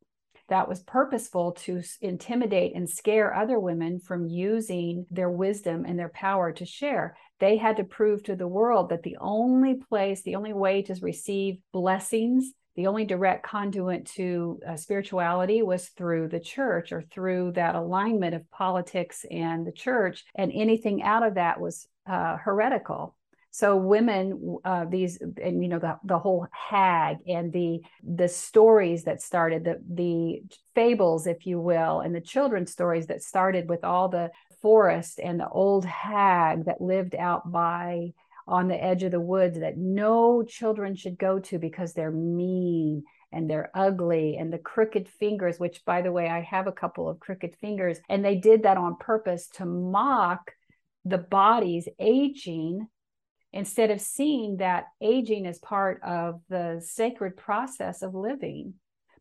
That 0.49 0.67
was 0.67 0.83
purposeful 0.83 1.53
to 1.63 1.81
intimidate 2.01 2.75
and 2.75 2.89
scare 2.89 3.33
other 3.33 3.59
women 3.59 3.99
from 3.99 4.25
using 4.25 5.05
their 5.09 5.29
wisdom 5.29 5.85
and 5.85 5.97
their 5.97 6.09
power 6.09 6.51
to 6.53 6.65
share. 6.65 7.15
They 7.39 7.57
had 7.57 7.77
to 7.77 7.83
prove 7.83 8.23
to 8.23 8.35
the 8.35 8.47
world 8.47 8.89
that 8.89 9.03
the 9.03 9.17
only 9.21 9.75
place, 9.75 10.23
the 10.23 10.35
only 10.35 10.53
way 10.53 10.81
to 10.83 10.95
receive 11.01 11.59
blessings 11.71 12.51
the 12.75 12.87
only 12.87 13.05
direct 13.05 13.43
conduit 13.43 14.05
to 14.05 14.59
uh, 14.67 14.75
spirituality 14.75 15.61
was 15.61 15.89
through 15.89 16.29
the 16.29 16.39
church 16.39 16.91
or 16.91 17.01
through 17.01 17.51
that 17.53 17.75
alignment 17.75 18.33
of 18.33 18.49
politics 18.51 19.25
and 19.29 19.65
the 19.65 19.71
church 19.71 20.23
and 20.35 20.51
anything 20.53 21.03
out 21.03 21.23
of 21.23 21.35
that 21.35 21.59
was 21.59 21.87
uh, 22.07 22.37
heretical. 22.37 23.15
So 23.53 23.75
women 23.75 24.57
uh, 24.63 24.85
these 24.85 25.21
and 25.21 25.61
you 25.61 25.67
know 25.67 25.79
the, 25.79 25.97
the 26.05 26.17
whole 26.17 26.47
hag 26.51 27.17
and 27.27 27.51
the 27.51 27.81
the 28.01 28.29
stories 28.29 29.03
that 29.03 29.21
started 29.21 29.65
the 29.65 29.81
the 29.89 30.41
fables 30.73 31.27
if 31.27 31.45
you 31.45 31.59
will 31.59 31.99
and 31.99 32.15
the 32.15 32.21
children's 32.21 32.71
stories 32.71 33.07
that 33.07 33.21
started 33.21 33.67
with 33.67 33.83
all 33.83 34.07
the 34.07 34.31
forest 34.61 35.19
and 35.21 35.37
the 35.37 35.49
old 35.49 35.83
hag 35.83 36.65
that 36.65 36.79
lived 36.79 37.13
out 37.15 37.51
by 37.51 38.13
on 38.51 38.67
the 38.67 38.83
edge 38.83 39.01
of 39.03 39.11
the 39.11 39.19
woods 39.19 39.59
that 39.59 39.77
no 39.77 40.43
children 40.43 40.93
should 40.93 41.17
go 41.17 41.39
to 41.39 41.57
because 41.57 41.93
they're 41.93 42.11
mean 42.11 43.01
and 43.31 43.49
they're 43.49 43.71
ugly 43.73 44.35
and 44.37 44.51
the 44.51 44.57
crooked 44.57 45.07
fingers 45.07 45.57
which 45.57 45.85
by 45.85 46.01
the 46.01 46.11
way 46.11 46.27
I 46.27 46.41
have 46.41 46.67
a 46.67 46.71
couple 46.73 47.07
of 47.07 47.21
crooked 47.21 47.55
fingers. 47.61 47.97
And 48.09 48.25
they 48.25 48.35
did 48.35 48.63
that 48.63 48.75
on 48.75 48.97
purpose 48.97 49.47
to 49.55 49.65
mock 49.65 50.51
the 51.05 51.17
body's 51.17 51.87
aging 51.97 52.87
instead 53.53 53.89
of 53.89 54.01
seeing 54.01 54.57
that 54.57 54.85
aging 55.01 55.45
is 55.45 55.57
part 55.57 56.01
of 56.03 56.41
the 56.49 56.81
sacred 56.85 57.37
process 57.37 58.01
of 58.01 58.13
living. 58.13 58.73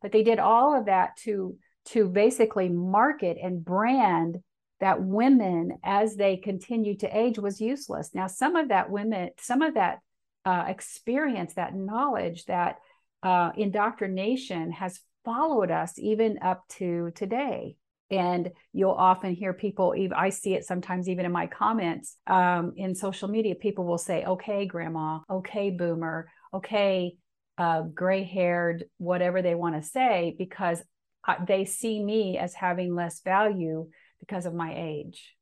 But 0.02 0.10
they 0.10 0.24
did 0.24 0.40
all 0.40 0.76
of 0.76 0.86
that 0.86 1.16
to 1.18 1.56
to 1.86 2.08
basically 2.08 2.68
market 2.68 3.38
and 3.40 3.64
brand 3.64 4.38
that 4.80 5.02
women, 5.02 5.78
as 5.84 6.16
they 6.16 6.36
continue 6.36 6.96
to 6.98 7.16
age, 7.16 7.38
was 7.38 7.60
useless. 7.60 8.10
Now, 8.14 8.26
some 8.26 8.56
of 8.56 8.68
that 8.68 8.90
women, 8.90 9.30
some 9.38 9.62
of 9.62 9.74
that 9.74 9.98
uh, 10.44 10.64
experience, 10.68 11.54
that 11.54 11.74
knowledge, 11.74 12.46
that 12.46 12.76
uh, 13.22 13.50
indoctrination 13.56 14.72
has 14.72 15.00
followed 15.24 15.70
us 15.70 15.98
even 15.98 16.38
up 16.42 16.66
to 16.78 17.12
today. 17.14 17.76
And 18.10 18.50
you'll 18.72 18.90
often 18.90 19.34
hear 19.34 19.52
people, 19.52 19.94
I 20.16 20.30
see 20.30 20.54
it 20.54 20.64
sometimes 20.64 21.08
even 21.08 21.26
in 21.26 21.30
my 21.30 21.46
comments 21.46 22.16
um, 22.26 22.72
in 22.76 22.94
social 22.94 23.28
media, 23.28 23.54
people 23.54 23.84
will 23.84 23.98
say, 23.98 24.24
okay, 24.24 24.66
grandma, 24.66 25.20
okay, 25.30 25.70
boomer, 25.70 26.28
okay, 26.52 27.14
uh, 27.56 27.82
gray 27.82 28.24
haired, 28.24 28.86
whatever 28.96 29.42
they 29.42 29.54
want 29.54 29.76
to 29.76 29.88
say, 29.88 30.34
because 30.38 30.82
uh, 31.28 31.36
they 31.46 31.66
see 31.66 32.02
me 32.02 32.38
as 32.38 32.54
having 32.54 32.94
less 32.94 33.20
value 33.20 33.88
because 34.20 34.46
of 34.46 34.54
my 34.54 34.74
age. 34.76 35.34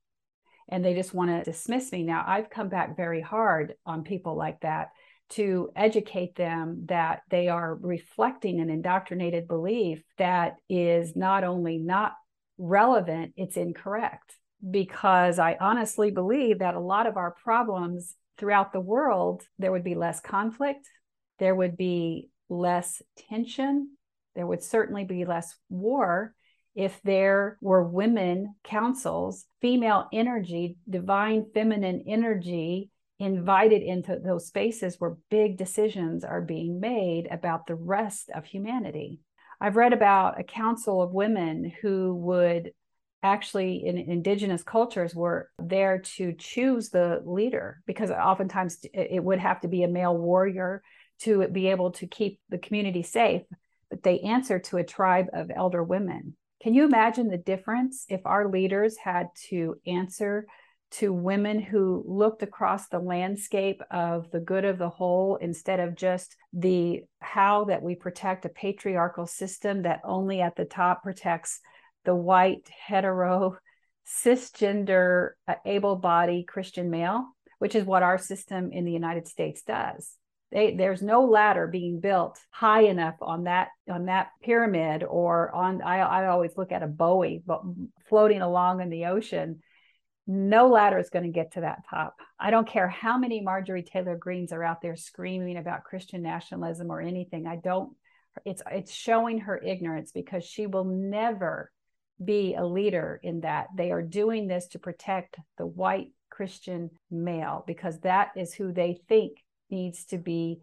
And 0.69 0.85
they 0.85 0.95
just 0.95 1.15
want 1.15 1.31
to 1.31 1.51
dismiss 1.51 1.91
me. 1.93 2.03
Now, 2.03 2.25
I've 2.27 2.51
come 2.51 2.69
back 2.69 2.97
very 2.97 3.21
hard 3.21 3.75
on 3.87 4.03
people 4.03 4.37
like 4.37 4.61
that 4.61 4.89
to 5.31 5.71
educate 5.77 6.37
them 6.37 6.85
that 6.87 7.21
they 7.31 7.49
are 7.49 7.75
reflecting 7.75 8.61
an 8.61 8.71
indoctrinated 8.71 9.47
belief 9.47 10.03
that 10.17 10.57
is 10.69 11.15
not 11.17 11.45
only 11.45 11.79
not 11.79 12.13
relevant, 12.57 13.33
it's 13.37 13.57
incorrect. 13.57 14.35
Because 14.71 15.39
I 15.39 15.57
honestly 15.61 16.11
believe 16.11 16.59
that 16.59 16.75
a 16.75 16.81
lot 16.81 17.07
of 17.07 17.17
our 17.17 17.31
problems 17.31 18.15
throughout 18.39 18.73
the 18.73 18.81
world, 18.81 19.43
there 19.59 19.71
would 19.71 19.85
be 19.85 19.95
less 19.95 20.21
conflict, 20.21 20.89
there 21.39 21.55
would 21.55 21.77
be 21.77 22.31
less 22.49 23.01
tension, 23.29 23.97
there 24.35 24.47
would 24.47 24.63
certainly 24.63 25.05
be 25.05 25.25
less 25.25 25.55
war 25.69 26.35
if 26.79 27.01
there 27.03 27.59
were 27.61 27.83
women 27.83 28.55
councils, 28.63 29.47
female 29.61 30.07
energy, 30.13 30.77
divine 30.89 31.45
feminine 31.53 32.05
energy 32.07 32.89
invited 33.19 33.83
into 33.83 34.17
those 34.25 34.47
spaces 34.47 34.95
where 35.01 35.17
big 35.29 35.57
decisions 35.57 36.23
are 36.23 36.41
being 36.41 36.79
made 36.79 37.27
about 37.33 37.67
the 37.67 37.75
rest 37.75 38.31
of 38.33 38.45
humanity. 38.45 39.19
I've 39.61 39.75
read 39.75 39.93
about 39.93 40.39
a 40.39 40.45
council 40.45 41.03
of 41.03 41.11
women 41.11 41.73
who 41.83 42.15
would 42.15 42.71
actually 43.25 43.85
in 43.85 43.99
indigenous 43.99 44.63
cultures 44.63 45.17
were 45.17 45.51
there 45.59 45.99
to 45.99 46.33
choose 46.35 46.91
the 46.91 47.21
leader 47.27 47.83
because 47.89 48.13
oftentimes 48.13 48.79
it 48.95 49.25
would 49.25 49.41
have 49.41 49.61
to 49.63 49.67
be 49.67 49.83
a 49.83 49.89
male 49.89 50.17
warrior 50.17 50.85
to 51.23 51.49
be 51.49 51.67
able 51.67 51.91
to 51.91 52.07
keep 52.07 52.39
the 52.51 52.59
community 52.59 53.03
safe 53.03 53.43
but 53.91 54.05
they 54.05 54.21
answer 54.21 54.61
to 54.61 54.77
a 54.77 54.85
tribe 54.85 55.27
of 55.33 55.51
elder 55.53 55.83
women 55.83 56.37
can 56.61 56.75
you 56.75 56.85
imagine 56.85 57.29
the 57.29 57.38
difference 57.38 58.05
if 58.09 58.21
our 58.25 58.49
leaders 58.49 58.97
had 58.97 59.29
to 59.49 59.77
answer 59.87 60.47
to 60.91 61.12
women 61.12 61.61
who 61.61 62.03
looked 62.07 62.43
across 62.43 62.88
the 62.88 62.99
landscape 62.99 63.83
of 63.91 64.31
the 64.31 64.41
good 64.41 64.65
of 64.65 64.79
the 64.79 64.88
whole 64.88 65.37
instead 65.37 65.81
of 65.81 65.95
just 65.95 66.35
the 66.53 67.03
how 67.21 67.65
that 67.65 67.83
we 67.83 67.95
protect 67.95 68.47
a 68.47 68.49
patriarchal 68.49 69.27
system 69.27 69.83
that 69.83 70.00
only 70.03 70.41
at 70.41 70.57
the 70.57 70.65
top 70.65 71.03
protects 71.03 71.61
the 72.05 72.15
white, 72.15 72.69
hetero, 72.87 73.59
cisgender, 74.07 75.31
uh, 75.47 75.55
able 75.67 75.97
bodied 75.97 76.49
Christian 76.49 76.91
male, 76.91 77.27
which 77.59 77.75
is 77.75 77.85
what 77.85 78.03
our 78.03 78.17
system 78.17 78.73
in 78.73 78.87
the 78.87 78.93
United 78.93 79.29
States 79.29 79.62
does. 79.62 80.18
They, 80.50 80.75
there's 80.75 81.02
no 81.02 81.25
ladder 81.26 81.67
being 81.67 82.00
built 82.00 82.38
high 82.50 82.83
enough 82.83 83.17
on 83.21 83.45
that 83.45 83.69
on 83.90 84.07
that 84.07 84.28
pyramid 84.43 85.05
or 85.05 85.55
on 85.55 85.83
I, 85.83 85.99
I 85.99 86.26
always 86.28 86.57
look 86.57 86.73
at 86.73 86.83
a 86.83 86.87
buoy 86.87 87.43
but 87.45 87.62
floating 88.09 88.40
along 88.40 88.81
in 88.81 88.88
the 88.88 89.07
ocean 89.07 89.61
no 90.26 90.69
ladder 90.69 90.99
is 90.99 91.11
going 91.11 91.25
to 91.25 91.31
get 91.31 91.52
to 91.52 91.61
that 91.61 91.83
top 91.90 92.17
i 92.40 92.50
don't 92.50 92.67
care 92.67 92.88
how 92.88 93.19
many 93.19 93.43
Marjorie 93.43 93.83
Taylor 93.83 94.17
Greenes 94.17 94.52
are 94.52 94.64
out 94.64 94.81
there 94.81 94.97
screaming 94.97 95.59
about 95.59 95.85
christian 95.85 96.23
nationalism 96.23 96.90
or 96.90 97.02
anything 97.02 97.47
i 97.47 97.57
don't 97.57 97.93
it's 98.47 98.62
it's 98.71 98.95
showing 98.95 99.40
her 99.40 99.59
ignorance 99.59 100.12
because 100.12 100.45
she 100.45 100.67
will 100.67 100.85
never 100.85 101.71
be 102.23 102.55
a 102.55 102.64
leader 102.64 103.21
in 103.23 103.40
that. 103.40 103.69
They 103.76 103.90
are 103.90 104.02
doing 104.02 104.47
this 104.47 104.67
to 104.69 104.78
protect 104.78 105.37
the 105.57 105.67
white 105.67 106.09
Christian 106.31 106.90
male 107.11 107.64
because 107.67 108.00
that 108.00 108.31
is 108.37 108.55
who 108.55 108.73
they 108.73 109.00
think 109.09 109.38
needs 109.71 110.05
to 110.07 110.19
be 110.19 110.61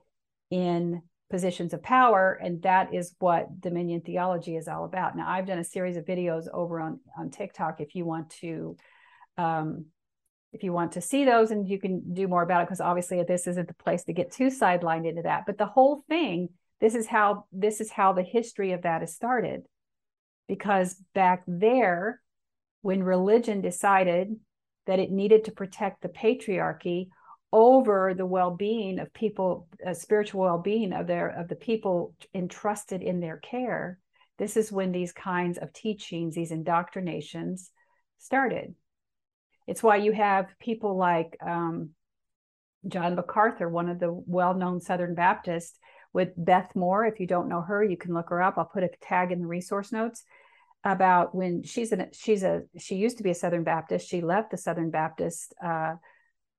in 0.49 1.01
positions 1.29 1.73
of 1.73 1.81
power. 1.81 2.39
And 2.41 2.61
that 2.63 2.93
is 2.93 3.15
what 3.19 3.59
dominion 3.59 4.01
theology 4.01 4.55
is 4.55 4.67
all 4.67 4.85
about. 4.85 5.17
Now, 5.17 5.27
I've 5.27 5.47
done 5.47 5.59
a 5.59 5.63
series 5.63 5.97
of 5.97 6.05
videos 6.05 6.45
over 6.53 6.79
on, 6.79 6.99
on 7.17 7.31
TikTok 7.31 7.81
if 7.81 7.95
you 7.95 8.05
want 8.05 8.29
to. 8.41 8.77
Um, 9.37 9.85
if 10.53 10.63
you 10.63 10.71
want 10.71 10.93
to 10.93 11.01
see 11.01 11.25
those 11.25 11.51
and 11.51 11.67
you 11.67 11.77
can 11.77 12.13
do 12.13 12.29
more 12.29 12.41
about 12.41 12.61
it 12.61 12.67
because 12.67 12.79
obviously 12.79 13.21
this 13.23 13.45
isn't 13.45 13.67
the 13.67 13.73
place 13.73 14.05
to 14.05 14.13
get 14.13 14.31
too 14.31 14.47
sidelined 14.47 15.05
into 15.05 15.21
that 15.23 15.45
but 15.45 15.57
the 15.57 15.65
whole 15.65 16.05
thing 16.07 16.47
this 16.79 16.95
is 16.95 17.07
how 17.07 17.43
this 17.51 17.81
is 17.81 17.91
how 17.91 18.13
the 18.13 18.23
history 18.23 18.71
of 18.71 18.83
that 18.83 19.03
is 19.03 19.13
started 19.13 19.63
because 20.47 20.95
back 21.13 21.43
there, 21.47 22.21
when 22.81 23.03
religion 23.03 23.61
decided 23.61 24.35
that 24.85 24.99
it 24.99 25.11
needed 25.11 25.45
to 25.45 25.51
protect 25.51 26.01
the 26.01 26.09
patriarchy 26.09 27.09
over 27.55 28.13
the 28.13 28.25
well-being 28.25 28.99
of 28.99 29.13
people, 29.13 29.65
uh, 29.87 29.93
spiritual 29.93 30.41
well-being 30.41 30.91
of 30.91 31.07
their 31.07 31.29
of 31.29 31.47
the 31.47 31.55
people 31.55 32.13
entrusted 32.33 33.01
in 33.01 33.21
their 33.21 33.37
care, 33.37 33.97
this 34.37 34.57
is 34.57 34.73
when 34.73 34.91
these 34.91 35.13
kinds 35.13 35.57
of 35.57 35.71
teachings, 35.71 36.35
these 36.35 36.51
indoctrinations, 36.51 37.71
started. 38.17 38.75
It's 39.67 39.81
why 39.81 39.95
you 39.95 40.11
have 40.11 40.47
people 40.59 40.97
like 40.97 41.37
um, 41.41 41.91
John 42.89 43.15
MacArthur, 43.15 43.69
one 43.69 43.87
of 43.87 43.99
the 43.99 44.11
well-known 44.11 44.81
Southern 44.81 45.15
Baptists, 45.15 45.79
with 46.11 46.33
Beth 46.35 46.75
Moore. 46.75 47.05
If 47.05 47.21
you 47.21 47.25
don't 47.25 47.47
know 47.47 47.61
her, 47.61 47.81
you 47.81 47.95
can 47.95 48.13
look 48.13 48.29
her 48.31 48.41
up. 48.41 48.57
I'll 48.57 48.65
put 48.65 48.83
a 48.83 48.89
tag 49.01 49.31
in 49.31 49.39
the 49.39 49.47
resource 49.47 49.93
notes 49.93 50.25
about 50.83 51.33
when 51.33 51.63
she's 51.63 51.93
a 51.93 52.09
she's 52.11 52.43
a 52.43 52.63
she 52.77 52.95
used 52.95 53.17
to 53.17 53.23
be 53.23 53.31
a 53.31 53.35
Southern 53.35 53.63
Baptist. 53.63 54.09
She 54.09 54.19
left 54.19 54.51
the 54.51 54.57
Southern 54.57 54.91
Baptist 54.91 55.53
uh, 55.63 55.93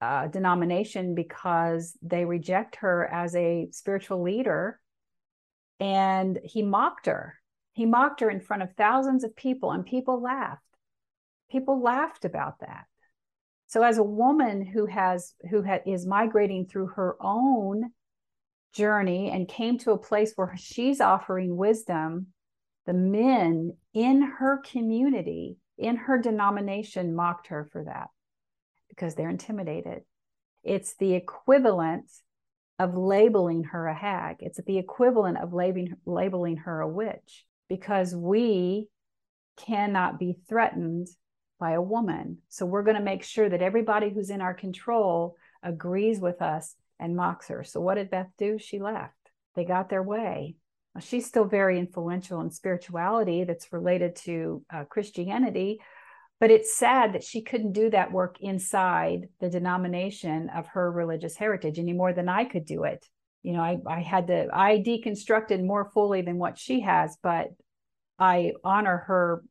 uh, 0.01 0.27
denomination 0.29 1.15
because 1.15 1.97
they 2.03 2.25
reject 2.25 2.77
her 2.77 3.07
as 3.07 3.35
a 3.35 3.69
spiritual 3.71 4.23
leader, 4.23 4.81
and 5.81 6.39
he 6.45 6.63
mocked 6.63 7.07
her. 7.07 7.35
He 7.73 7.87
mocked 7.87 8.21
her 8.21 8.31
in 8.31 8.41
front 8.41 8.63
of 8.63 8.75
thousands 8.75 9.25
of 9.25 9.37
people, 9.37 9.71
and 9.73 9.85
people 9.85 10.21
laughed. 10.21 10.63
People 11.51 11.81
laughed 11.81 12.25
about 12.25 12.61
that. 12.61 12.85
So, 13.69 13.83
as 13.83 13.99
a 13.99 14.03
woman 14.03 14.65
who 14.65 14.87
has 14.87 15.35
who 15.51 15.63
ha- 15.63 15.81
is 15.87 16.07
migrating 16.07 16.67
through 16.67 16.89
her 16.89 17.17
own 17.21 17.91
journey 18.73 19.31
and 19.31 19.49
came 19.49 19.79
to 19.79 19.93
a 19.93 19.99
place 19.99 20.33
where 20.37 20.55
she's 20.57 21.01
offering 21.01 21.57
wisdom, 21.57 22.29
the 22.87 22.93
men 22.93 23.77
in 23.95 24.23
her 24.23 24.59
community, 24.59 25.57
in 25.79 25.97
her 25.97 26.19
denomination, 26.19 27.15
mocked 27.15 27.49
her 27.49 27.65
for 27.65 27.85
that 27.85 28.09
because 28.97 29.15
they're 29.15 29.29
intimidated. 29.29 30.03
It's 30.65 30.95
the 30.97 31.15
equivalent 31.15 32.11
of 32.79 32.97
labeling 32.97 33.65
her 33.65 33.87
a 33.87 33.95
hag. 33.95 34.37
It's 34.41 34.61
the 34.67 34.79
equivalent 34.79 35.39
of 35.39 35.53
labeling, 35.53 35.95
labeling 36.05 36.57
her 36.59 36.81
a 36.81 36.89
witch 36.89 37.45
because 37.69 38.15
we 38.15 38.89
cannot 39.57 40.19
be 40.19 40.39
threatened 40.49 41.09
by 41.59 41.73
a 41.73 41.83
woman. 41.83 42.39
So 42.49 42.67
we're 42.67 42.83
going 42.83 42.97
to 42.97 43.03
make 43.03 43.23
sure 43.23 43.49
that 43.49 43.63
everybody 43.63 44.11
who's 44.11 44.31
in 44.31 44.41
our 44.41 44.55
control 44.55 45.37
agrees 45.63 46.21
with 46.21 46.43
us 46.43 46.75
and 46.99 47.17
mocks 47.17 47.49
her. 47.49 47.65
So 47.65 47.81
what 47.81 47.95
did 47.95 48.11
Beth 48.11 48.31
do? 48.37 48.59
She 48.59 48.79
left. 48.79 49.15
They 49.55 49.65
got 49.65 49.89
their 49.89 50.03
way. 50.03 50.57
She's 51.01 51.27
still 51.27 51.45
very 51.45 51.79
influential 51.79 52.41
in 52.41 52.51
spirituality 52.51 53.45
that's 53.45 53.73
related 53.73 54.17
to 54.25 54.65
uh, 54.73 54.85
Christianity, 54.85 55.81
but 56.41 56.51
it's 56.51 56.77
sad 56.77 57.13
that 57.13 57.25
she 57.25 57.43
couldn't 57.43 57.73
do 57.73 57.91
that 57.91 58.13
work 58.13 58.37
inside 58.41 59.29
the 59.41 59.51
denomination 59.51 60.51
of 60.51 60.67
her 60.69 60.91
religious 60.91 61.37
heritage 61.37 61.79
any 61.79 61.93
more 61.93 62.13
than 62.13 62.29
I 62.29 62.45
could 62.45 62.65
do 62.65 62.85
it. 62.85 63.07
You 63.43 63.55
know, 63.55 63.61
I, 63.61 63.79
I 63.87 64.01
had 64.01 64.27
to, 64.27 64.49
I 64.53 64.79
deconstructed 64.79 65.65
more 65.65 65.91
fully 65.93 66.23
than 66.23 66.39
what 66.39 66.59
she 66.59 66.81
has, 66.81 67.17
but 67.23 67.49
I 68.19 68.53
honor 68.65 69.05
her 69.07 69.43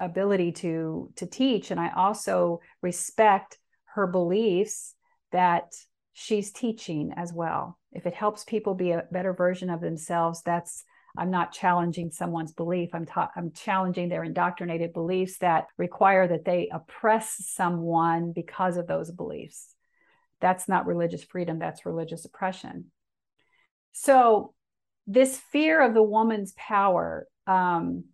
ability 0.00 0.50
to 0.50 1.08
to 1.14 1.24
teach 1.24 1.70
and 1.70 1.78
i 1.78 1.88
also 1.94 2.58
respect 2.82 3.56
her 3.84 4.08
beliefs 4.08 4.96
that 5.30 5.72
she's 6.14 6.52
teaching 6.52 7.12
as 7.16 7.32
well. 7.32 7.78
If 7.92 8.06
it 8.06 8.14
helps 8.14 8.44
people 8.44 8.74
be 8.74 8.92
a 8.92 9.04
better 9.10 9.34
version 9.34 9.68
of 9.68 9.80
themselves, 9.80 10.42
that's 10.42 10.84
I'm 11.16 11.30
not 11.30 11.52
challenging 11.52 12.10
someone's 12.10 12.52
belief. 12.52 12.90
I'm 12.92 13.06
ta- 13.06 13.30
I'm 13.36 13.52
challenging 13.52 14.08
their 14.08 14.24
indoctrinated 14.24 14.92
beliefs 14.92 15.38
that 15.38 15.66
require 15.78 16.26
that 16.26 16.44
they 16.44 16.70
oppress 16.72 17.36
someone 17.48 18.32
because 18.32 18.76
of 18.76 18.86
those 18.86 19.10
beliefs. 19.10 19.74
That's 20.40 20.68
not 20.68 20.86
religious 20.86 21.22
freedom, 21.22 21.58
that's 21.58 21.86
religious 21.86 22.24
oppression. 22.24 22.90
So 23.92 24.54
this 25.06 25.38
fear 25.52 25.80
of 25.80 25.94
the 25.94 26.02
woman's 26.02 26.52
power 26.56 27.28
um, 27.46 28.04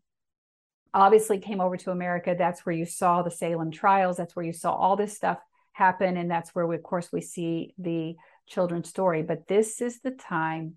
obviously 0.93 1.39
came 1.39 1.61
over 1.61 1.77
to 1.79 1.91
America. 1.91 2.35
That's 2.37 2.67
where 2.67 2.75
you 2.75 2.85
saw 2.85 3.23
the 3.23 3.31
Salem 3.31 3.71
trials. 3.71 4.19
That's 4.19 4.37
where 4.37 4.45
you 4.45 4.53
saw 4.53 4.73
all 4.73 4.97
this 4.97 5.17
stuff 5.17 5.39
happen 5.73 6.17
and 6.17 6.31
that's 6.31 6.55
where 6.55 6.67
we, 6.67 6.77
of 6.77 6.83
course 6.83 7.09
we 7.13 7.21
see 7.21 7.75
the 7.79 8.15
children's 8.47 8.89
story 8.89 9.23
but 9.23 9.47
this 9.47 9.81
is 9.81 10.01
the 10.01 10.11
time 10.11 10.75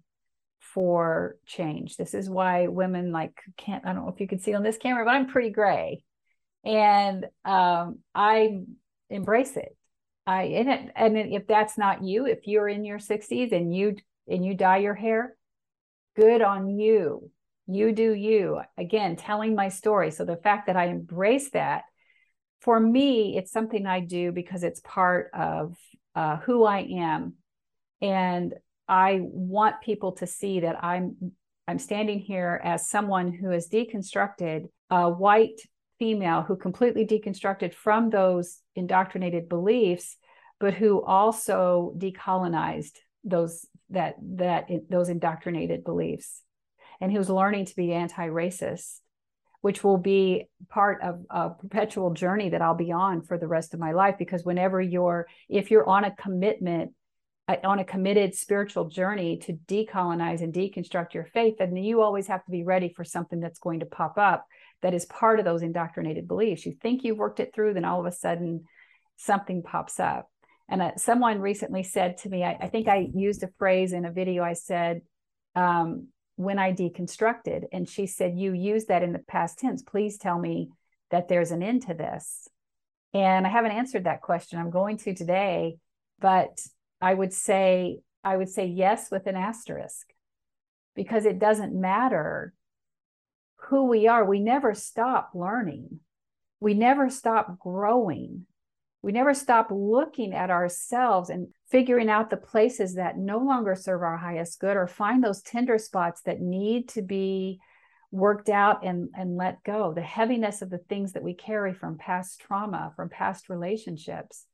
for 0.74 1.38
change. 1.46 1.98
This 1.98 2.14
is 2.14 2.30
why 2.30 2.68
women 2.68 3.12
like 3.12 3.40
can't 3.58 3.86
i 3.86 3.94
don't 3.94 4.06
know 4.06 4.12
if 4.12 4.20
you 4.20 4.28
can 4.28 4.40
see 4.40 4.54
on 4.54 4.64
this 4.64 4.78
camera 4.78 5.06
but 5.06 5.12
i'm 5.12 5.28
pretty 5.28 5.50
gray. 5.50 6.04
And 6.64 7.26
um, 7.46 8.00
i 8.16 8.62
embrace 9.10 9.58
it. 9.58 9.76
I 10.26 10.44
and, 10.44 10.70
it, 10.70 10.92
and 10.96 11.18
if 11.18 11.48
that's 11.48 11.78
not 11.78 12.04
you 12.04 12.26
if 12.26 12.48
you're 12.48 12.70
in 12.70 12.86
your 12.86 13.00
60s 13.00 13.52
and 13.52 13.76
you 13.76 13.98
and 14.28 14.46
you 14.46 14.54
dye 14.56 14.78
your 14.78 14.96
hair 14.96 15.36
good 16.16 16.42
on 16.42 16.70
you. 16.70 17.30
You 17.68 17.92
do 17.92 18.14
you. 18.14 18.62
Again 18.78 19.16
telling 19.16 19.56
my 19.56 19.70
story. 19.70 20.12
So 20.12 20.26
the 20.26 20.38
fact 20.38 20.68
that 20.68 20.76
i 20.76 20.86
embrace 20.86 21.50
that 21.52 21.84
for 22.64 22.80
me, 22.80 23.38
it's 23.38 23.52
something 23.52 23.86
I 23.86 24.00
do 24.00 24.32
because 24.32 24.64
it's 24.64 24.80
part 24.80 25.32
of 25.34 25.76
uh, 26.16 26.38
who 26.38 26.64
I 26.64 26.80
am, 26.80 27.34
and 28.02 28.54
I 28.88 29.20
want 29.22 29.82
people 29.82 30.14
to 30.14 30.28
see 30.28 30.62
that 30.62 30.84
I'm 30.84 31.34
I'm 31.68 31.80
standing 31.80 32.20
here 32.20 32.60
as 32.64 32.90
someone 32.90 33.32
who 33.32 33.50
has 33.52 33.70
deconstructed 33.70 34.68
a 34.90 35.10
white 35.10 35.62
female 35.98 36.42
who 36.42 36.58
completely 36.58 37.06
deconstructed 37.06 37.74
from 37.74 38.10
those 38.10 38.60
indoctrinated 38.76 39.48
beliefs, 39.48 40.18
but 40.60 40.74
who 40.74 41.02
also 41.04 41.94
decolonized 41.98 42.98
those 43.24 43.66
that 43.90 44.16
that 44.36 44.70
those 44.90 45.10
indoctrinated 45.10 45.84
beliefs, 45.84 46.42
and 47.00 47.12
who's 47.12 47.30
learning 47.30 47.66
to 47.66 47.76
be 47.76 47.94
anti-racist 47.94 49.00
which 49.64 49.82
will 49.82 49.98
be 49.98 50.50
part 50.70 51.02
of 51.02 51.24
a 51.30 51.50
perpetual 51.50 52.12
journey 52.12 52.50
that 52.50 52.62
I'll 52.62 52.76
be 52.76 52.92
on 52.92 53.22
for 53.22 53.38
the 53.38 53.48
rest 53.48 53.74
of 53.74 53.80
my 53.80 53.94
life. 53.94 54.16
Because 54.20 54.44
whenever 54.44 54.82
you're, 54.82 55.26
if 55.48 55.72
you're 55.72 55.88
on 55.88 56.04
a 56.04 56.14
commitment, 56.14 56.92
on 57.48 57.80
a 57.80 57.86
committed 57.86 58.36
spiritual 58.36 58.86
journey 58.86 59.38
to 59.38 59.54
decolonize 59.54 60.42
and 60.42 60.54
deconstruct 60.54 61.14
your 61.14 61.26
faith, 61.26 61.56
then 61.60 61.76
you 61.76 62.02
always 62.02 62.28
have 62.28 62.44
to 62.46 62.52
be 62.52 62.64
ready 62.64 62.90
for 62.90 63.04
something 63.04 63.40
that's 63.40 63.60
going 63.60 63.82
to 63.82 63.86
pop 63.86 64.18
up 64.18 64.46
that 64.82 64.94
is 64.94 65.06
part 65.06 65.40
of 65.40 65.46
those 65.46 65.62
indoctrinated 65.62 66.28
beliefs. 66.28 66.66
You 66.66 66.74
think 66.74 67.04
you've 67.04 67.18
worked 67.18 67.40
it 67.40 67.54
through, 67.54 67.74
then 67.74 67.86
all 67.86 68.00
of 68.00 68.06
a 68.06 68.12
sudden 68.12 68.66
something 69.18 69.62
pops 69.62 70.00
up. 70.00 70.30
And 70.70 70.82
uh, 70.82 70.92
someone 70.96 71.42
recently 71.42 71.84
said 71.84 72.18
to 72.20 72.30
me, 72.30 72.44
I, 72.44 72.58
I, 72.62 72.68
think 72.70 72.88
I 72.88 73.10
used 73.14 73.44
a 73.44 73.50
phrase 73.60 73.92
in 73.92 74.06
a 74.06 74.12
video. 74.12 74.44
I 74.44 74.54
said, 74.54 75.02
um, 75.56 76.08
when 76.36 76.60
I 76.60 76.74
deconstructed. 76.74 77.66
And 77.72 77.88
she 77.88 78.08
said, 78.08 78.38
You 78.38 78.54
used 78.54 78.88
that 78.88 79.04
in 79.04 79.14
the 79.14 79.20
past 79.20 79.60
tense. 79.60 79.82
Please 79.82 80.18
tell 80.18 80.40
me 80.40 80.70
that 81.12 81.28
there's 81.28 81.52
an 81.52 81.64
end 81.64 81.84
to 81.84 81.94
this. 81.94 82.48
And 83.14 83.46
I 83.46 83.50
haven't 83.50 83.72
answered 83.72 84.06
that 84.06 84.22
question. 84.22 84.60
I'm 84.60 84.72
going 84.72 84.98
to 85.00 85.14
today, 85.14 85.78
but 86.20 86.60
I 87.04 87.14
would 87.14 87.34
say, 87.34 88.00
I 88.24 88.38
would 88.38 88.50
say 88.50 88.66
yes 88.66 89.12
with 89.12 89.28
an 89.28 89.36
asterisk 89.36 90.08
because 90.96 91.26
it 91.26 91.38
doesn't 91.38 91.80
matter 91.80 92.54
who 93.68 93.90
we 93.90 94.08
are. 94.08 94.24
We 94.24 94.40
never 94.40 94.74
stop 94.74 95.32
learning, 95.34 96.00
we 96.62 96.74
never 96.74 97.10
stop 97.10 97.60
growing. 97.60 98.46
We 99.02 99.12
never 99.12 99.34
stop 99.34 99.68
looking 99.70 100.34
at 100.34 100.50
ourselves 100.50 101.30
and 101.30 101.50
figuring 101.70 102.10
out 102.10 102.30
the 102.30 102.38
places 102.38 102.94
that 102.94 103.18
no 103.18 103.40
longer 103.40 103.76
serve 103.76 104.02
our 104.02 104.16
highest 104.16 104.62
good 104.62 104.78
or 104.78 104.88
find 104.88 105.22
those 105.22 105.42
tender 105.42 105.78
spots 105.78 106.22
that 106.22 106.40
need 106.40 106.88
to 106.90 107.02
be 107.02 107.60
worked 108.12 108.48
out 108.48 108.86
and, 108.86 109.10
and 109.14 109.36
let 109.36 109.62
go. 109.66 109.92
The 109.94 110.02
heaviness 110.02 110.62
of 110.62 110.70
the 110.70 110.78
things 110.78 111.12
that 111.12 111.24
we 111.24 111.34
carry 111.34 111.74
from 111.74 111.98
past 111.98 112.40
trauma, 112.40 112.94
from 112.96 113.10
past 113.10 113.50
relationships. 113.50 114.46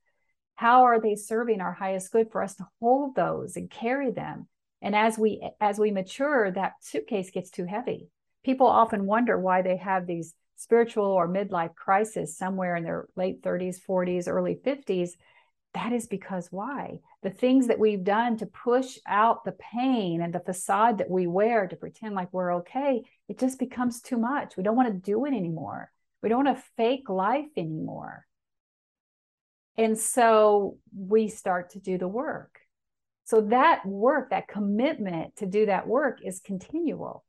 How 0.60 0.82
are 0.82 1.00
they 1.00 1.16
serving 1.16 1.62
our 1.62 1.72
highest 1.72 2.12
good 2.12 2.30
for 2.30 2.42
us 2.42 2.54
to 2.56 2.68
hold 2.82 3.14
those 3.14 3.56
and 3.56 3.70
carry 3.70 4.10
them? 4.10 4.46
And 4.82 4.94
as 4.94 5.16
we 5.16 5.40
as 5.58 5.78
we 5.78 5.90
mature, 5.90 6.50
that 6.50 6.74
suitcase 6.82 7.30
gets 7.30 7.48
too 7.48 7.64
heavy. 7.64 8.10
People 8.44 8.66
often 8.66 9.06
wonder 9.06 9.40
why 9.40 9.62
they 9.62 9.78
have 9.78 10.06
these 10.06 10.34
spiritual 10.56 11.06
or 11.06 11.26
midlife 11.26 11.74
crisis 11.74 12.36
somewhere 12.36 12.76
in 12.76 12.84
their 12.84 13.06
late 13.16 13.40
30s, 13.40 13.78
40s, 13.88 14.28
early 14.28 14.54
50s, 14.54 15.12
that 15.72 15.94
is 15.94 16.06
because 16.06 16.48
why? 16.50 16.98
The 17.22 17.30
things 17.30 17.68
that 17.68 17.78
we've 17.78 18.04
done 18.04 18.36
to 18.36 18.46
push 18.46 18.98
out 19.06 19.46
the 19.46 19.52
pain 19.52 20.20
and 20.20 20.34
the 20.34 20.40
facade 20.40 20.98
that 20.98 21.08
we 21.08 21.26
wear 21.26 21.68
to 21.68 21.76
pretend 21.76 22.14
like 22.14 22.34
we're 22.34 22.56
okay, 22.56 23.00
it 23.30 23.38
just 23.38 23.58
becomes 23.58 24.02
too 24.02 24.18
much. 24.18 24.58
We 24.58 24.62
don't 24.62 24.76
want 24.76 24.92
to 24.92 25.10
do 25.10 25.24
it 25.24 25.32
anymore. 25.32 25.90
We 26.22 26.28
don't 26.28 26.44
want 26.44 26.58
to 26.58 26.64
fake 26.76 27.08
life 27.08 27.48
anymore. 27.56 28.26
And 29.80 29.98
so 29.98 30.76
we 30.94 31.28
start 31.28 31.70
to 31.70 31.78
do 31.78 31.96
the 31.96 32.06
work. 32.06 32.58
So 33.24 33.40
that 33.48 33.86
work, 33.86 34.28
that 34.28 34.46
commitment 34.46 35.36
to 35.36 35.46
do 35.46 35.64
that 35.64 35.86
work 35.86 36.18
is 36.22 36.42
continual 36.44 37.24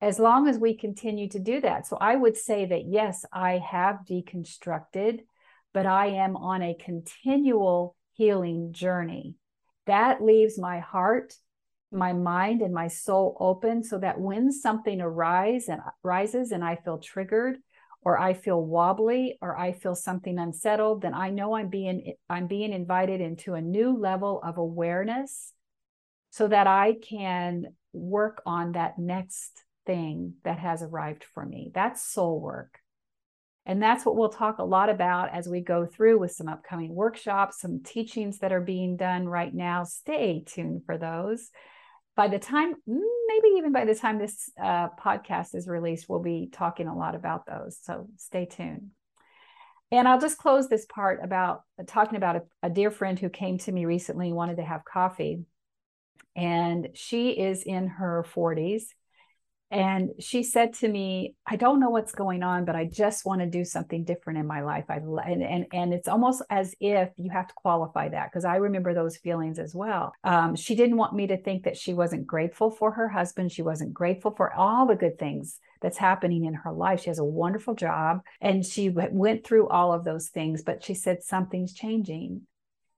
as 0.00 0.20
long 0.20 0.46
as 0.46 0.56
we 0.56 0.76
continue 0.76 1.28
to 1.30 1.40
do 1.40 1.60
that. 1.62 1.88
So 1.88 1.96
I 2.00 2.14
would 2.14 2.36
say 2.36 2.64
that 2.66 2.84
yes, 2.86 3.24
I 3.32 3.58
have 3.58 4.04
deconstructed, 4.08 5.22
but 5.72 5.84
I 5.84 6.10
am 6.10 6.36
on 6.36 6.62
a 6.62 6.76
continual 6.78 7.96
healing 8.12 8.72
journey. 8.72 9.34
That 9.86 10.22
leaves 10.22 10.56
my 10.56 10.78
heart, 10.78 11.34
my 11.90 12.12
mind, 12.12 12.62
and 12.62 12.72
my 12.72 12.86
soul 12.86 13.36
open 13.40 13.82
so 13.82 13.98
that 13.98 14.20
when 14.20 14.52
something 14.52 15.00
arises 15.00 15.70
and 15.70 15.80
rises 16.04 16.52
and 16.52 16.62
I 16.62 16.76
feel 16.76 16.98
triggered 16.98 17.56
or 18.04 18.18
I 18.18 18.34
feel 18.34 18.62
wobbly 18.62 19.38
or 19.40 19.56
I 19.58 19.72
feel 19.72 19.94
something 19.94 20.38
unsettled, 20.38 21.02
then 21.02 21.14
I 21.14 21.30
know 21.30 21.54
I'm 21.54 21.68
being 21.68 22.14
I'm 22.28 22.46
being 22.46 22.72
invited 22.72 23.20
into 23.20 23.54
a 23.54 23.60
new 23.60 23.96
level 23.96 24.40
of 24.44 24.58
awareness 24.58 25.52
so 26.30 26.48
that 26.48 26.66
I 26.66 26.96
can 27.00 27.74
work 27.92 28.42
on 28.44 28.72
that 28.72 28.98
next 28.98 29.64
thing 29.86 30.34
that 30.44 30.58
has 30.58 30.82
arrived 30.82 31.24
for 31.24 31.44
me. 31.44 31.70
That's 31.72 32.02
soul 32.02 32.40
work. 32.40 32.78
And 33.66 33.82
that's 33.82 34.04
what 34.04 34.16
we'll 34.16 34.28
talk 34.28 34.58
a 34.58 34.64
lot 34.64 34.90
about 34.90 35.30
as 35.32 35.48
we 35.48 35.60
go 35.60 35.86
through 35.86 36.18
with 36.18 36.32
some 36.32 36.48
upcoming 36.48 36.94
workshops, 36.94 37.60
some 37.60 37.82
teachings 37.82 38.40
that 38.40 38.52
are 38.52 38.60
being 38.60 38.96
done 38.96 39.26
right 39.26 39.54
now. 39.54 39.84
Stay 39.84 40.42
tuned 40.44 40.82
for 40.84 40.98
those. 40.98 41.50
By 42.16 42.28
the 42.28 42.38
time, 42.38 42.74
maybe 42.86 43.48
even 43.56 43.72
by 43.72 43.84
the 43.84 43.94
time 43.94 44.18
this 44.18 44.50
uh, 44.60 44.88
podcast 44.90 45.54
is 45.54 45.66
released, 45.66 46.08
we'll 46.08 46.22
be 46.22 46.48
talking 46.52 46.86
a 46.86 46.96
lot 46.96 47.14
about 47.14 47.46
those. 47.46 47.78
So 47.82 48.06
stay 48.16 48.46
tuned. 48.46 48.90
And 49.90 50.08
I'll 50.08 50.20
just 50.20 50.38
close 50.38 50.68
this 50.68 50.86
part 50.86 51.20
about 51.22 51.62
uh, 51.78 51.84
talking 51.86 52.16
about 52.16 52.36
a, 52.36 52.42
a 52.64 52.70
dear 52.70 52.90
friend 52.90 53.18
who 53.18 53.28
came 53.28 53.58
to 53.58 53.72
me 53.72 53.84
recently, 53.84 54.32
wanted 54.32 54.56
to 54.56 54.64
have 54.64 54.84
coffee. 54.84 55.44
And 56.36 56.88
she 56.94 57.30
is 57.30 57.62
in 57.62 57.88
her 57.88 58.24
40s 58.34 58.84
and 59.74 60.10
she 60.20 60.42
said 60.44 60.72
to 60.72 60.88
me 60.88 61.34
i 61.46 61.56
don't 61.56 61.80
know 61.80 61.90
what's 61.90 62.12
going 62.12 62.42
on 62.44 62.64
but 62.64 62.76
i 62.76 62.84
just 62.84 63.26
want 63.26 63.40
to 63.40 63.46
do 63.46 63.64
something 63.64 64.04
different 64.04 64.38
in 64.38 64.46
my 64.46 64.62
life. 64.62 64.84
I 64.88 64.96
and 64.96 65.42
and, 65.42 65.66
and 65.72 65.92
it's 65.92 66.08
almost 66.08 66.42
as 66.48 66.74
if 66.80 67.10
you 67.16 67.30
have 67.30 67.48
to 67.48 67.54
qualify 67.54 68.08
that 68.08 68.30
because 68.30 68.44
i 68.44 68.56
remember 68.56 68.94
those 68.94 69.16
feelings 69.16 69.58
as 69.58 69.74
well. 69.74 70.12
Um, 70.22 70.54
she 70.54 70.74
didn't 70.74 70.96
want 70.96 71.14
me 71.14 71.26
to 71.26 71.36
think 71.36 71.64
that 71.64 71.76
she 71.76 71.92
wasn't 71.92 72.26
grateful 72.26 72.70
for 72.70 72.92
her 72.92 73.08
husband. 73.08 73.50
She 73.50 73.62
wasn't 73.62 73.92
grateful 73.92 74.32
for 74.36 74.52
all 74.54 74.86
the 74.86 74.94
good 74.94 75.18
things 75.18 75.58
that's 75.82 75.98
happening 75.98 76.44
in 76.44 76.54
her 76.54 76.72
life. 76.72 77.02
She 77.02 77.10
has 77.10 77.18
a 77.18 77.24
wonderful 77.24 77.74
job 77.74 78.20
and 78.40 78.64
she 78.64 78.88
went 78.90 79.44
through 79.44 79.68
all 79.68 79.92
of 79.92 80.04
those 80.04 80.28
things 80.28 80.62
but 80.62 80.84
she 80.84 80.94
said 80.94 81.22
something's 81.22 81.74
changing. 81.74 82.42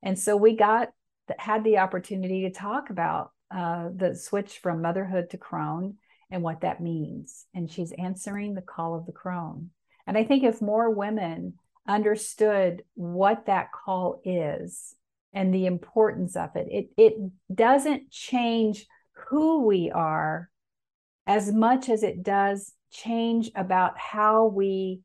And 0.02 0.18
so 0.18 0.36
we 0.36 0.56
got 0.56 0.90
had 1.38 1.64
the 1.64 1.78
opportunity 1.78 2.42
to 2.42 2.50
talk 2.50 2.90
about 2.90 3.32
uh, 3.50 3.88
the 3.94 4.14
switch 4.14 4.58
from 4.58 4.82
motherhood 4.82 5.30
to 5.30 5.38
crone 5.38 5.96
and 6.30 6.42
what 6.42 6.62
that 6.62 6.80
means. 6.80 7.46
And 7.54 7.70
she's 7.70 7.92
answering 7.92 8.54
the 8.54 8.62
call 8.62 8.94
of 8.96 9.06
the 9.06 9.12
crone. 9.12 9.70
And 10.06 10.16
I 10.16 10.24
think 10.24 10.44
if 10.44 10.60
more 10.62 10.90
women 10.90 11.54
understood 11.88 12.82
what 12.94 13.46
that 13.46 13.68
call 13.72 14.20
is 14.24 14.94
and 15.32 15.52
the 15.52 15.66
importance 15.66 16.36
of 16.36 16.50
it, 16.56 16.66
it, 16.70 16.88
it 16.96 17.14
doesn't 17.54 18.10
change 18.10 18.86
who 19.28 19.64
we 19.64 19.90
are 19.90 20.50
as 21.26 21.52
much 21.52 21.88
as 21.88 22.02
it 22.02 22.22
does 22.22 22.72
change 22.90 23.50
about 23.54 23.98
how 23.98 24.46
we 24.46 25.00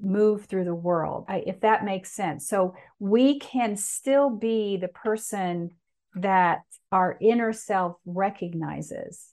move 0.00 0.46
through 0.46 0.64
the 0.64 0.74
world, 0.74 1.24
if 1.28 1.60
that 1.60 1.84
makes 1.84 2.12
sense. 2.12 2.48
So 2.48 2.74
we 2.98 3.38
can 3.38 3.76
still 3.76 4.30
be 4.30 4.76
the 4.76 4.88
person 4.88 5.70
that 6.16 6.62
our 6.90 7.16
inner 7.20 7.52
self 7.52 7.96
recognizes 8.04 9.31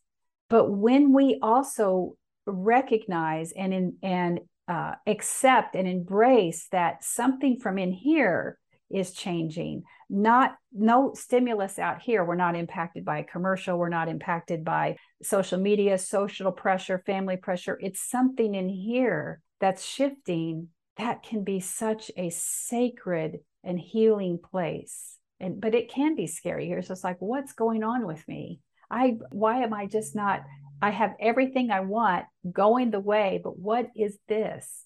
but 0.50 0.70
when 0.70 1.14
we 1.14 1.40
also 1.42 2.16
recognize 2.46 3.52
and 3.52 3.74
in, 3.74 3.98
and 4.02 4.40
uh, 4.68 4.96
accept 5.08 5.76
and 5.76 5.88
embrace 5.88 6.68
that 6.72 7.04
something 7.04 7.60
from 7.60 7.78
in 7.78 7.92
here 7.92 8.58
is 8.90 9.12
changing 9.12 9.84
not 10.10 10.56
no 10.74 11.14
stimulus 11.14 11.78
out 11.78 12.02
here. 12.02 12.26
We're 12.26 12.36
not 12.36 12.56
impacted 12.56 13.06
by 13.06 13.20
a 13.20 13.24
commercial. 13.24 13.78
We're 13.78 13.90
not 13.90 14.10
impacted 14.10 14.66
by 14.66 14.98
social 15.22 15.60
media 15.60 15.98
social 15.98 16.52
pressure 16.52 17.04
family 17.06 17.38
pressure. 17.38 17.78
It's 17.82 18.02
something 18.02 18.56
in 18.56 18.70
here 18.70 19.42
that's 19.60 19.86
shifting 19.86 20.70
that 20.98 21.24
can 21.24 21.44
be 21.44 21.60
such 21.60 22.12
a 22.18 22.30
sacred 22.32 23.40
and 23.64 23.80
healing 23.80 24.40
place. 24.40 25.18
And 25.40 25.62
but 25.62 25.76
it 25.76 25.92
can 25.92 26.16
be 26.16 26.28
scary. 26.28 26.66
Here 26.66 26.82
so 26.82 26.94
it's 26.94 27.04
like 27.04 27.18
what's 27.20 27.54
going 27.54 27.84
on 27.84 28.08
with 28.08 28.28
me 28.28 28.60
I 28.90 29.18
why 29.32 29.64
am 29.64 29.74
I 29.74 29.86
just 29.86 30.16
not 30.16 30.42
I 30.82 30.92
have 30.92 31.16
everything 31.20 31.72
I 31.72 31.82
want 31.82 32.26
going 32.50 32.92
the 32.92 33.00
way, 33.00 33.42
but 33.44 33.60
what 33.60 33.90
is 33.96 34.18
this? 34.28 34.86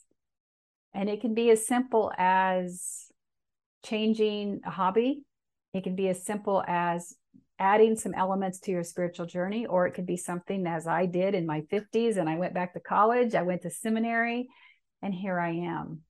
And 0.94 1.10
it 1.10 1.22
can 1.22 1.34
be 1.34 1.52
as 1.52 1.68
simple 1.68 2.12
as 2.18 3.12
changing 3.86 4.62
a 4.66 4.72
hobby. 4.72 5.24
It 5.74 5.84
can 5.84 5.96
be 5.96 6.10
as 6.10 6.26
simple 6.26 6.64
as 6.68 7.16
adding 7.60 7.96
some 7.96 8.14
elements 8.14 8.60
to 8.62 8.72
your 8.72 8.84
spiritual 8.84 9.26
journey, 9.26 9.66
or 9.66 9.86
it 9.86 9.94
could 9.94 10.06
be 10.06 10.18
something 10.18 10.66
as 10.66 10.88
I 10.88 11.06
did 11.06 11.36
in 11.36 11.46
my 11.46 11.62
50s 11.62 12.18
and 12.18 12.28
I 12.28 12.38
went 12.38 12.54
back 12.54 12.74
to 12.74 12.80
college, 12.80 13.36
I 13.36 13.44
went 13.44 13.62
to 13.62 13.70
seminary, 13.70 14.50
and 15.02 15.14
here 15.14 15.40
I 15.40 15.52
am. 15.52 16.02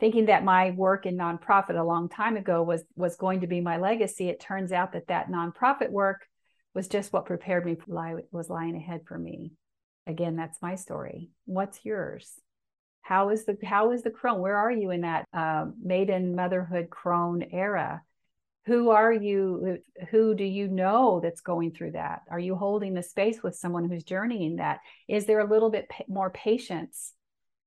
Thinking 0.00 0.26
that 0.26 0.44
my 0.44 0.72
work 0.72 1.06
in 1.06 1.16
nonprofit 1.16 1.78
a 1.78 1.84
long 1.84 2.08
time 2.08 2.36
ago 2.36 2.62
was 2.62 2.82
was 2.96 3.16
going 3.16 3.40
to 3.40 3.46
be 3.46 3.60
my 3.60 3.76
legacy, 3.76 4.28
it 4.28 4.40
turns 4.40 4.72
out 4.72 4.92
that 4.92 5.06
that 5.06 5.30
nonprofit 5.30 5.90
work 5.90 6.26
was 6.74 6.88
just 6.88 7.12
what 7.12 7.26
prepared 7.26 7.64
me 7.64 7.76
for 7.76 7.84
what 7.86 8.24
was 8.32 8.50
lying 8.50 8.76
ahead 8.76 9.02
for 9.06 9.18
me. 9.18 9.52
Again, 10.06 10.36
that's 10.36 10.60
my 10.60 10.74
story. 10.74 11.30
What's 11.46 11.84
yours? 11.84 12.32
How 13.02 13.30
is 13.30 13.44
the 13.44 13.56
how 13.64 13.92
is 13.92 14.02
the 14.02 14.10
crone? 14.10 14.40
Where 14.40 14.56
are 14.56 14.72
you 14.72 14.90
in 14.90 15.02
that 15.02 15.26
uh, 15.32 15.66
maiden 15.82 16.34
motherhood 16.34 16.90
crone 16.90 17.42
era? 17.52 18.02
Who 18.66 18.90
are 18.90 19.12
you? 19.12 19.78
Who 20.10 20.34
do 20.34 20.44
you 20.44 20.68
know 20.68 21.20
that's 21.22 21.42
going 21.42 21.72
through 21.72 21.92
that? 21.92 22.22
Are 22.30 22.38
you 22.38 22.54
holding 22.54 22.94
the 22.94 23.02
space 23.02 23.42
with 23.42 23.56
someone 23.56 23.88
who's 23.88 24.04
journeying 24.04 24.56
that? 24.56 24.80
Is 25.06 25.26
there 25.26 25.40
a 25.40 25.50
little 25.50 25.70
bit 25.70 25.86
more 26.08 26.30
patience 26.30 27.12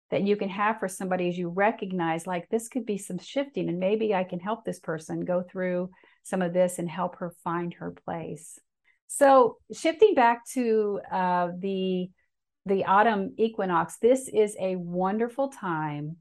that 0.09 0.23
you 0.23 0.35
can 0.35 0.49
have 0.49 0.79
for 0.79 0.87
somebody 0.87 1.27
as 1.29 1.37
you 1.37 1.49
recognize 1.49 2.25
like 2.25 2.49
this 2.49 2.67
could 2.67 2.85
be 2.85 2.97
some 2.97 3.19
shifting 3.19 3.67
and 3.67 3.79
maybe 3.79 4.15
I 4.15 4.23
can 4.23 4.39
help 4.39 4.63
this 4.63 4.79
person 4.79 5.25
go 5.25 5.43
through 5.43 5.89
some 6.23 6.41
of 6.41 6.53
this 6.53 6.79
and 6.79 6.89
help 6.89 7.17
her 7.17 7.33
find 7.43 7.73
her 7.75 7.91
place. 7.91 8.59
So 9.07 9.57
shifting 9.73 10.13
back 10.13 10.45
to 10.53 10.99
uh, 11.11 11.49
the 11.57 12.09
the 12.65 12.83
autumn 12.83 13.33
equinox, 13.37 13.97
this 13.97 14.27
is 14.27 14.55
a 14.59 14.75
wonderful 14.75 15.47
time 15.47 16.17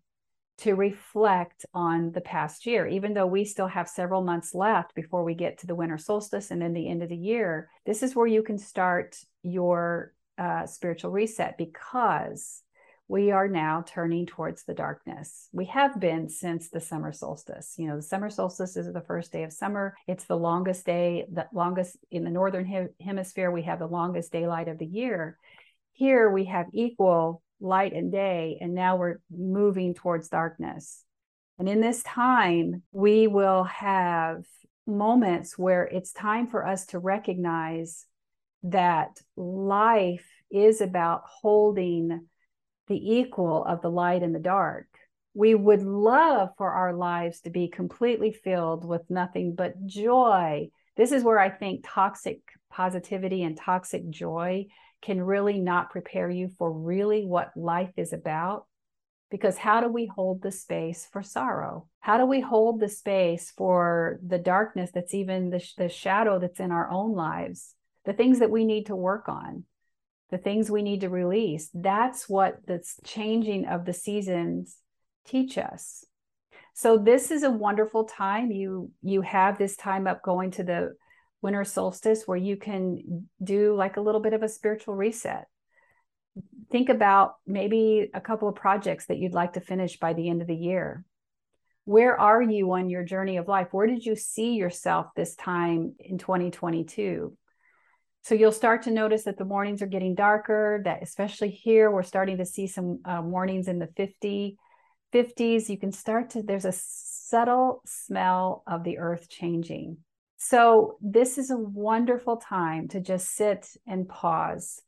to 0.59 0.75
reflect 0.75 1.67
on 1.75 2.13
the 2.13 2.21
past 2.21 2.67
year. 2.67 2.87
Even 2.87 3.15
though 3.15 3.27
we 3.27 3.45
still 3.45 3.67
have 3.67 3.89
several 3.89 4.23
months 4.23 4.55
left 4.55 4.95
before 4.95 5.25
we 5.25 5.35
get 5.35 5.59
to 5.59 5.67
the 5.67 5.75
winter 5.75 5.99
solstice 5.99 6.51
and 6.51 6.63
then 6.63 6.73
the 6.73 6.89
end 6.89 7.03
of 7.03 7.09
the 7.09 7.17
year, 7.17 7.69
this 7.85 8.03
is 8.03 8.15
where 8.15 8.27
you 8.27 8.43
can 8.43 8.59
start 8.59 9.19
your 9.43 10.15
uh, 10.39 10.67
spiritual 10.67 11.11
reset 11.11 11.59
because 11.59 12.63
we 13.09 13.31
are 13.31 13.47
now 13.47 13.85
turning 13.87 14.27
towards 14.27 14.65
the 14.65 14.75
darkness. 14.75 15.49
We 15.53 15.67
have 15.67 16.01
been 16.01 16.29
since 16.29 16.71
the 16.71 16.81
summer 16.81 17.13
solstice. 17.13 17.75
You 17.79 17.89
know, 17.89 17.97
the 17.97 18.03
summer 18.03 18.31
solstice 18.31 18.77
is 18.77 18.93
the 18.93 19.01
first 19.01 19.33
day 19.33 19.45
of 19.45 19.53
summer. 19.53 19.97
It's 20.09 20.25
the 20.25 20.37
longest 20.37 20.85
day, 20.85 21.25
the 21.31 21.47
longest 21.53 21.97
in 22.11 22.25
the 22.25 22.31
northern 22.31 22.91
hemisphere. 23.01 23.51
We 23.51 23.63
have 23.63 23.79
the 23.79 23.87
longest 23.87 24.33
daylight 24.33 24.67
of 24.67 24.79
the 24.79 24.87
year. 24.87 25.39
Here 25.93 26.29
we 26.29 26.47
have 26.47 26.67
equal 26.73 27.43
light 27.61 27.93
and 27.93 28.11
day, 28.11 28.59
and 28.61 28.75
now 28.75 28.97
we're 28.97 29.21
moving 29.31 29.95
towards 29.95 30.29
darkness. 30.29 31.05
And 31.59 31.69
in 31.69 31.81
this 31.81 32.03
time, 32.03 32.83
we 32.91 33.29
will 33.29 33.65
have 33.65 34.45
moments 34.87 35.57
where 35.57 35.85
it's 35.85 36.13
time 36.13 36.49
for 36.49 36.67
us 36.67 36.87
to 36.87 36.99
recognize 36.99 38.05
that 38.65 39.21
life 39.37 40.27
is 40.51 40.81
about 40.81 41.23
holding 41.25 42.27
the 42.87 43.15
equal 43.15 43.65
of 43.65 43.83
the 43.83 43.91
light 43.91 44.23
and 44.23 44.35
the 44.35 44.41
dark. 44.41 44.87
We 45.35 45.55
would 45.55 45.83
love 45.83 46.51
for 46.57 46.71
our 46.71 46.95
lives 46.95 47.41
to 47.43 47.51
be 47.51 47.69
completely 47.69 48.33
filled 48.33 48.87
with 48.87 49.11
nothing 49.11 49.55
but 49.55 49.87
joy. 49.87 50.69
This 50.97 51.13
is 51.13 51.23
where 51.23 51.39
I 51.39 51.51
think 51.51 51.85
toxic 51.87 52.41
positivity 52.71 53.43
and 53.43 53.57
toxic 53.57 54.09
joy 54.09 54.67
can 55.03 55.21
really 55.21 55.59
not 55.59 55.91
prepare 55.91 56.31
you 56.31 56.49
for 56.59 56.73
really 56.73 57.25
what 57.25 57.53
life 57.57 57.93
is 57.97 58.13
about. 58.13 58.67
Because 59.31 59.59
how 59.59 59.81
do 59.81 59.89
we 59.89 60.07
hold 60.07 60.41
the 60.41 60.53
space 60.53 61.07
for 61.13 61.23
sorrow? 61.23 61.89
How 62.01 62.17
do 62.17 62.25
we 62.25 62.41
hold 62.41 62.81
the 62.81 62.89
space 62.89 63.53
for 63.57 64.21
the 64.25 64.39
darkness 64.39 64.91
that's 64.95 65.15
even 65.15 65.51
the, 65.51 65.63
the 65.77 65.89
shadow 65.89 66.39
that's 66.39 66.61
in 66.61 66.71
our 66.71 66.89
own 66.91 67.13
lives, 67.13 67.75
the 68.05 68.13
things 68.13 68.39
that 68.39 68.51
we 68.51 68.65
need 68.65 68.87
to 68.87 68.97
work 68.97 69.29
on? 69.29 69.65
The 70.31 70.39
things 70.39 70.71
we 70.71 70.83
need 70.83 71.03
to 71.03 71.09
release. 71.09 71.71
That's 71.73 72.29
what 72.29 72.67
the 72.67 72.83
changing 73.05 73.67
of 73.67 73.85
the 73.85 73.93
seasons 73.93 74.77
teach 75.25 75.59
us. 75.59 76.05
So 76.75 76.99
this 76.99 77.31
is 77.31 77.43
a 77.43 77.51
wonderful 77.51 78.05
time. 78.05 78.51
You 78.51 78.91
you 79.03 79.23
have 79.23 79.57
this 79.57 79.77
time 79.77 80.07
up 80.07 80.23
going 80.23 80.51
to 80.53 80.63
the 80.63 80.95
winter 81.41 81.65
solstice 81.65 82.25
where 82.27 82.37
you 82.37 82.57
can 82.57 83.29
do 83.43 83.75
like 83.75 83.97
a 83.97 84.01
little 84.01 84.21
bit 84.21 84.33
of 84.33 84.43
a 84.43 84.49
spiritual 84.49 84.95
reset. 84.95 85.47
Think 86.71 86.89
about 86.89 87.37
maybe 87.47 88.11
a 88.13 88.21
couple 88.21 88.49
of 88.49 88.57
projects 88.57 89.07
that 89.07 89.19
you'd 89.19 89.33
like 89.33 89.55
to 89.55 89.61
finish 89.61 89.99
by 89.99 90.13
the 90.13 90.29
end 90.29 90.43
of 90.43 90.49
the 90.49 90.57
year. 90.57 91.05
Where 91.85 92.19
are 92.21 92.43
you 92.43 92.73
on 92.73 92.91
your 92.91 93.05
journey 93.05 93.37
of 93.37 93.47
life? 93.47 93.69
Where 93.71 93.87
did 93.87 94.05
you 94.05 94.17
see 94.17 94.55
yourself 94.55 95.07
this 95.15 95.37
time 95.37 95.95
in 96.01 96.19
2022? 96.19 97.37
So 98.27 98.35
you'll 98.35 98.51
start 98.51 98.83
to 98.83 98.91
notice 98.91 99.23
that 99.23 99.39
the 99.39 99.45
mornings 99.45 99.83
are 99.83 99.87
getting 99.87 100.17
darker, 100.17 100.81
that 100.85 101.01
especially 101.01 101.49
here, 101.49 101.93
we're 101.93 102.03
starting 102.03 102.39
to 102.39 102.45
see 102.45 102.67
some 102.67 102.99
uh, 103.05 103.23
mornings 103.23 103.69
in 103.69 103.79
the 103.79 103.87
50, 103.97 104.59
50s. 105.15 105.69
You 105.69 105.79
can 105.79 105.93
start 105.93 106.31
to, 106.31 106.43
there's 106.43 106.65
a 106.65 106.75
subtle 106.75 107.83
smell 107.87 108.65
of 108.67 108.83
the 108.83 108.99
earth 108.99 109.29
changing. 109.29 109.99
So 110.39 110.99
this 111.01 111.39
is 111.39 111.53
a 111.53 111.57
wonderful 111.57 112.39
time 112.39 112.89
to 112.89 113.01
just 113.01 113.33
sit 113.33 113.69
and 113.87 114.09
pause. 114.09 114.83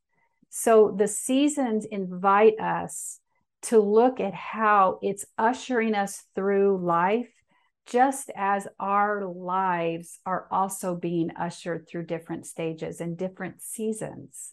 So 0.48 0.92
the 0.98 1.06
seasons 1.06 1.84
invite 1.84 2.58
us 2.58 3.20
to 3.62 3.78
look 3.78 4.18
at 4.18 4.34
how 4.34 4.98
it's 5.00 5.24
ushering 5.38 5.94
us 5.94 6.24
through 6.34 6.84
life 6.84 7.30
just 7.88 8.30
as 8.36 8.68
our 8.78 9.24
lives 9.24 10.18
are 10.26 10.46
also 10.50 10.94
being 10.94 11.30
ushered 11.38 11.88
through 11.88 12.04
different 12.04 12.46
stages 12.46 13.00
and 13.00 13.16
different 13.16 13.62
seasons. 13.62 14.52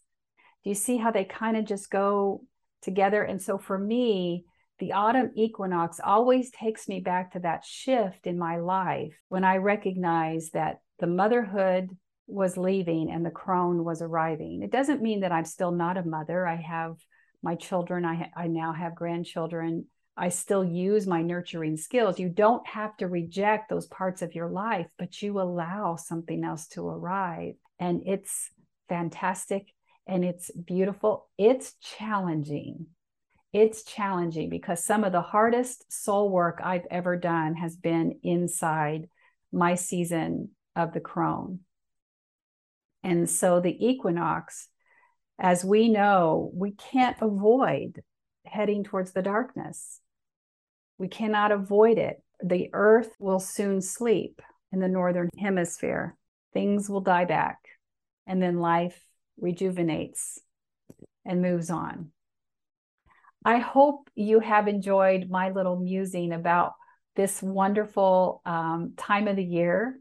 Do 0.64 0.70
you 0.70 0.76
see 0.76 0.98
how 0.98 1.12
they 1.12 1.26
kind 1.26 1.58
of 1.58 1.66
just 1.66 1.92
go 1.92 2.44
together? 2.82 3.24
And 3.24 3.42
so 3.42 3.58
for 3.58 3.78
me, 3.78 4.46
the 4.80 4.94
autumn 4.94 5.32
equinox 5.36 6.00
always 6.04 6.50
takes 6.52 6.88
me 6.88 7.02
back 7.02 7.34
to 7.34 7.40
that 7.40 7.66
shift 7.66 8.26
in 8.26 8.38
my 8.38 8.58
life 8.58 9.14
when 9.28 9.44
I 9.44 9.58
recognize 9.58 10.52
that 10.52 10.80
the 11.00 11.08
motherhood 11.08 11.90
was 12.28 12.58
leaving 12.58 13.12
and 13.12 13.26
the 13.26 13.32
crone 13.32 13.84
was 13.84 14.02
arriving. 14.02 14.62
It 14.64 14.72
doesn't 14.72 15.02
mean 15.02 15.22
that 15.22 15.32
I'm 15.32 15.46
still 15.46 15.72
not 15.72 15.98
a 15.98 16.04
mother. 16.04 16.48
I 16.48 16.56
have 16.56 16.96
my 17.44 17.56
children, 17.56 18.06
I, 18.06 18.32
I 18.36 18.48
now 18.48 18.74
have 18.74 18.96
grandchildren. 18.96 19.86
I 20.18 20.30
still 20.30 20.64
use 20.64 21.06
my 21.06 21.22
nurturing 21.22 21.76
skills. 21.76 22.20
You 22.20 22.30
don't 22.30 22.66
have 22.68 22.96
to 22.98 23.08
reject 23.08 23.70
those 23.70 23.86
parts 23.88 24.22
of 24.22 24.34
your 24.34 24.48
life, 24.48 24.88
but 24.98 25.22
you 25.22 25.42
allow 25.42 25.98
something 25.98 26.44
else 26.44 26.68
to 26.70 26.88
arrive. 26.88 27.56
And 27.80 28.02
it's 28.06 28.50
fantastic 28.88 29.68
and 30.08 30.24
it's 30.24 30.52
beautiful. 30.52 31.28
It's 31.38 31.74
challenging. 31.82 32.88
It's 33.52 33.84
challenging 33.84 34.50
because 34.50 34.84
some 34.84 35.04
of 35.04 35.12
the 35.12 35.22
hardest 35.22 35.92
soul 35.92 36.30
work 36.30 36.60
I've 36.64 36.88
ever 36.90 37.18
done 37.18 37.56
has 37.56 37.76
been 37.76 38.20
inside 38.24 39.10
my 39.52 39.76
season 39.76 40.52
of 40.76 40.94
the 40.94 41.00
crone. 41.00 41.60
And 43.04 43.30
so 43.30 43.60
the 43.60 43.86
equinox, 43.86 44.68
as 45.40 45.64
we 45.64 45.90
know, 45.90 46.52
we 46.54 46.72
can't 46.72 47.18
avoid 47.22 48.02
heading 48.46 48.84
towards 48.84 49.12
the 49.12 49.22
darkness. 49.22 50.00
We 50.98 51.08
cannot 51.08 51.52
avoid 51.52 51.98
it. 51.98 52.22
The 52.44 52.70
earth 52.74 53.12
will 53.20 53.40
soon 53.40 53.82
sleep 53.82 54.42
in 54.72 54.80
the 54.80 54.88
northern 54.88 55.30
hemisphere. 55.40 56.16
Things 56.54 56.90
will 56.90 57.02
die 57.02 57.26
back, 57.26 57.60
and 58.28 58.42
then 58.42 58.60
life 58.60 59.00
rejuvenates 59.40 60.40
and 61.26 61.42
moves 61.42 61.70
on. 61.70 62.12
I 63.44 63.58
hope 63.60 64.10
you 64.16 64.40
have 64.40 64.68
enjoyed 64.68 65.30
my 65.30 65.52
little 65.52 65.78
musing 65.78 66.32
about 66.32 66.74
this 67.16 67.42
wonderful 67.42 68.42
um, 68.46 68.94
time 68.98 69.28
of 69.28 69.36
the 69.36 69.44
year. 69.44 70.00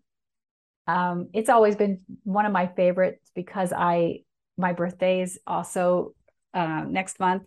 Um, 0.87 1.28
it's 1.33 1.48
always 1.48 1.76
been 1.76 2.00
one 2.22 2.46
of 2.46 2.52
my 2.52 2.66
favorites 2.66 3.30
because 3.35 3.72
I 3.72 4.20
my 4.57 4.72
birthday 4.72 5.20
is 5.20 5.38
also 5.46 6.14
uh, 6.52 6.85
next 6.88 7.18
month, 7.18 7.42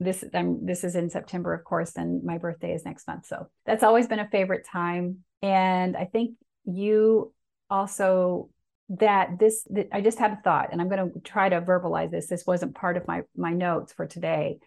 this 0.00 0.24
I'm, 0.34 0.66
this 0.66 0.84
is 0.84 0.96
in 0.96 1.10
September, 1.10 1.54
of 1.54 1.64
course, 1.64 1.96
and 1.96 2.24
my 2.24 2.38
birthday 2.38 2.72
is 2.72 2.84
next 2.84 3.06
month. 3.06 3.26
So 3.26 3.48
that's 3.66 3.82
always 3.82 4.06
been 4.06 4.18
a 4.18 4.28
favorite 4.28 4.66
time. 4.66 5.18
And 5.42 5.96
I 5.96 6.04
think 6.04 6.36
you 6.64 7.32
also 7.70 8.50
that 8.88 9.38
this 9.38 9.66
that 9.70 9.88
I 9.92 10.00
just 10.00 10.18
had 10.18 10.32
a 10.32 10.40
thought, 10.42 10.68
and 10.72 10.80
I'm 10.80 10.88
going 10.88 11.12
to 11.12 11.20
try 11.20 11.48
to 11.48 11.60
verbalize 11.60 12.10
this. 12.10 12.26
This 12.26 12.46
wasn't 12.46 12.74
part 12.74 12.96
of 12.96 13.06
my 13.06 13.22
my 13.36 13.52
notes 13.52 13.92
for 13.92 14.06
today. 14.06 14.58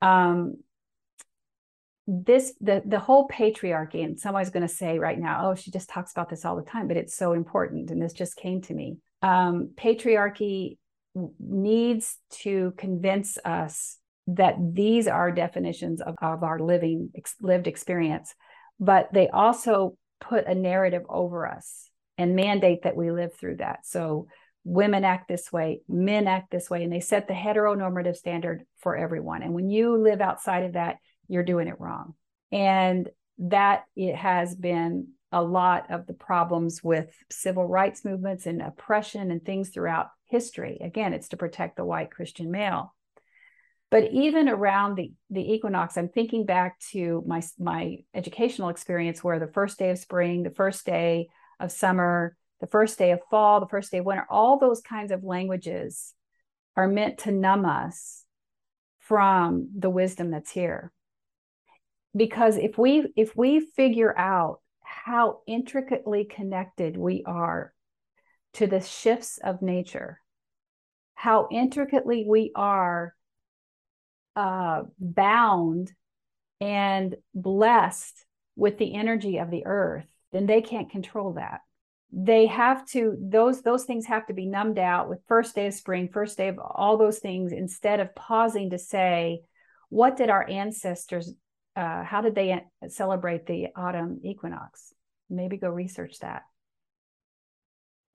Um, 0.00 0.56
this 2.06 2.54
the 2.60 2.82
the 2.84 2.98
whole 2.98 3.28
patriarchy, 3.28 4.02
and 4.04 4.18
somebody's 4.18 4.50
going 4.50 4.66
to 4.66 4.74
say 4.74 4.98
right 4.98 5.18
now, 5.18 5.50
oh, 5.50 5.54
she 5.54 5.70
just 5.70 5.90
talks 5.90 6.12
about 6.12 6.30
this 6.30 6.44
all 6.44 6.56
the 6.56 6.62
time, 6.62 6.88
but 6.88 6.96
it's 6.96 7.14
so 7.14 7.32
important, 7.32 7.90
and 7.90 8.00
this 8.00 8.12
just 8.12 8.36
came 8.36 8.62
to 8.62 8.74
me. 8.74 8.98
Um, 9.22 9.70
patriarchy 9.76 10.78
needs 11.38 12.16
to 12.30 12.72
convince 12.76 13.36
us 13.44 13.98
that 14.36 14.56
these 14.72 15.08
are 15.08 15.30
definitions 15.30 16.00
of, 16.00 16.14
of 16.20 16.42
our 16.42 16.58
living 16.58 17.10
lived 17.40 17.66
experience 17.66 18.34
but 18.80 19.12
they 19.12 19.28
also 19.28 19.96
put 20.20 20.46
a 20.46 20.54
narrative 20.54 21.02
over 21.08 21.46
us 21.46 21.90
and 22.18 22.34
mandate 22.34 22.82
that 22.82 22.96
we 22.96 23.10
live 23.10 23.30
through 23.38 23.56
that. 23.56 23.86
So 23.86 24.26
women 24.64 25.04
act 25.04 25.28
this 25.28 25.50
way 25.52 25.80
men 25.88 26.26
act 26.26 26.50
this 26.50 26.68
way 26.68 26.82
and 26.82 26.92
they 26.92 27.00
set 27.00 27.28
the 27.28 27.34
heteronormative 27.34 28.16
standard 28.16 28.62
for 28.78 28.96
everyone. 28.96 29.42
And 29.42 29.54
when 29.54 29.70
you 29.70 29.96
live 29.96 30.20
outside 30.20 30.64
of 30.64 30.72
that 30.72 30.96
you're 31.28 31.44
doing 31.44 31.68
it 31.68 31.78
wrong. 31.78 32.14
And 32.50 33.08
that 33.38 33.84
it 33.94 34.16
has 34.16 34.54
been 34.54 35.08
a 35.32 35.42
lot 35.42 35.90
of 35.90 36.06
the 36.06 36.12
problems 36.12 36.82
with 36.82 37.14
civil 37.30 37.64
rights 37.64 38.04
movements 38.04 38.46
and 38.46 38.60
oppression 38.60 39.30
and 39.30 39.42
things 39.42 39.70
throughout 39.70 40.08
history. 40.26 40.78
Again 40.82 41.14
it's 41.14 41.28
to 41.28 41.36
protect 41.36 41.76
the 41.76 41.84
white 41.84 42.10
christian 42.10 42.50
male 42.50 42.94
but 43.90 44.04
even 44.12 44.48
around 44.48 44.96
the, 44.96 45.12
the 45.30 45.52
equinox, 45.52 45.96
I'm 45.96 46.08
thinking 46.08 46.46
back 46.46 46.78
to 46.92 47.22
my, 47.26 47.42
my 47.58 47.98
educational 48.14 48.68
experience 48.68 49.22
where 49.24 49.38
the 49.38 49.46
first 49.48 49.78
day 49.78 49.90
of 49.90 49.98
spring, 49.98 50.42
the 50.42 50.50
first 50.50 50.86
day 50.86 51.28
of 51.58 51.72
summer, 51.72 52.36
the 52.60 52.66
first 52.68 52.98
day 52.98 53.10
of 53.12 53.20
fall, 53.30 53.60
the 53.60 53.66
first 53.68 53.90
day 53.90 53.98
of 53.98 54.04
winter, 54.06 54.26
all 54.30 54.58
those 54.58 54.80
kinds 54.80 55.10
of 55.12 55.24
languages 55.24 56.14
are 56.76 56.88
meant 56.88 57.18
to 57.18 57.32
numb 57.32 57.64
us 57.64 58.24
from 58.98 59.68
the 59.76 59.90
wisdom 59.90 60.30
that's 60.30 60.52
here. 60.52 60.92
because 62.16 62.56
if 62.56 62.76
we 62.78 63.12
if 63.16 63.36
we 63.36 63.60
figure 63.60 64.16
out 64.18 64.60
how 64.82 65.40
intricately 65.46 66.24
connected 66.24 66.96
we 66.96 67.22
are 67.26 67.72
to 68.52 68.66
the 68.66 68.80
shifts 68.80 69.38
of 69.44 69.62
nature 69.62 70.20
how 71.14 71.48
intricately 71.52 72.24
we 72.28 72.50
are 72.54 73.14
uh, 74.36 74.82
bound 74.98 75.92
and 76.60 77.16
blessed 77.34 78.24
with 78.56 78.78
the 78.78 78.94
energy 78.94 79.38
of 79.38 79.50
the 79.50 79.64
earth 79.66 80.06
then 80.32 80.46
they 80.46 80.62
can't 80.62 80.90
control 80.90 81.34
that. 81.34 81.60
They 82.12 82.46
have 82.46 82.86
to 82.88 83.16
those 83.20 83.62
those 83.62 83.84
things 83.84 84.06
have 84.06 84.26
to 84.26 84.34
be 84.34 84.46
numbed 84.46 84.78
out 84.78 85.08
with 85.08 85.20
first 85.28 85.54
day 85.54 85.68
of 85.68 85.74
spring 85.74 86.08
first 86.12 86.36
day 86.36 86.48
of 86.48 86.58
all 86.58 86.96
those 86.96 87.20
things 87.20 87.52
instead 87.52 88.00
of 88.00 88.14
pausing 88.16 88.70
to 88.70 88.78
say 88.78 89.42
what 89.90 90.16
did 90.16 90.28
our 90.28 90.48
ancestors 90.48 91.32
uh, 91.76 92.02
how 92.02 92.20
did 92.20 92.34
they 92.34 92.64
celebrate 92.88 93.46
the 93.46 93.68
autumn 93.76 94.20
equinox? 94.24 94.92
Maybe 95.28 95.56
go 95.56 95.68
research 95.68 96.18
that. 96.18 96.42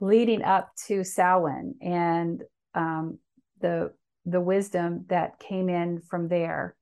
Leading 0.01 0.43
up 0.43 0.71
to 0.87 1.05
Samhain 1.05 1.75
and 1.81 2.43
um, 2.73 3.19
the 3.61 3.93
the 4.25 4.41
wisdom 4.41 5.05
that 5.07 5.39
came 5.39 5.69
in 5.69 6.01
from 6.01 6.27
there 6.27 6.75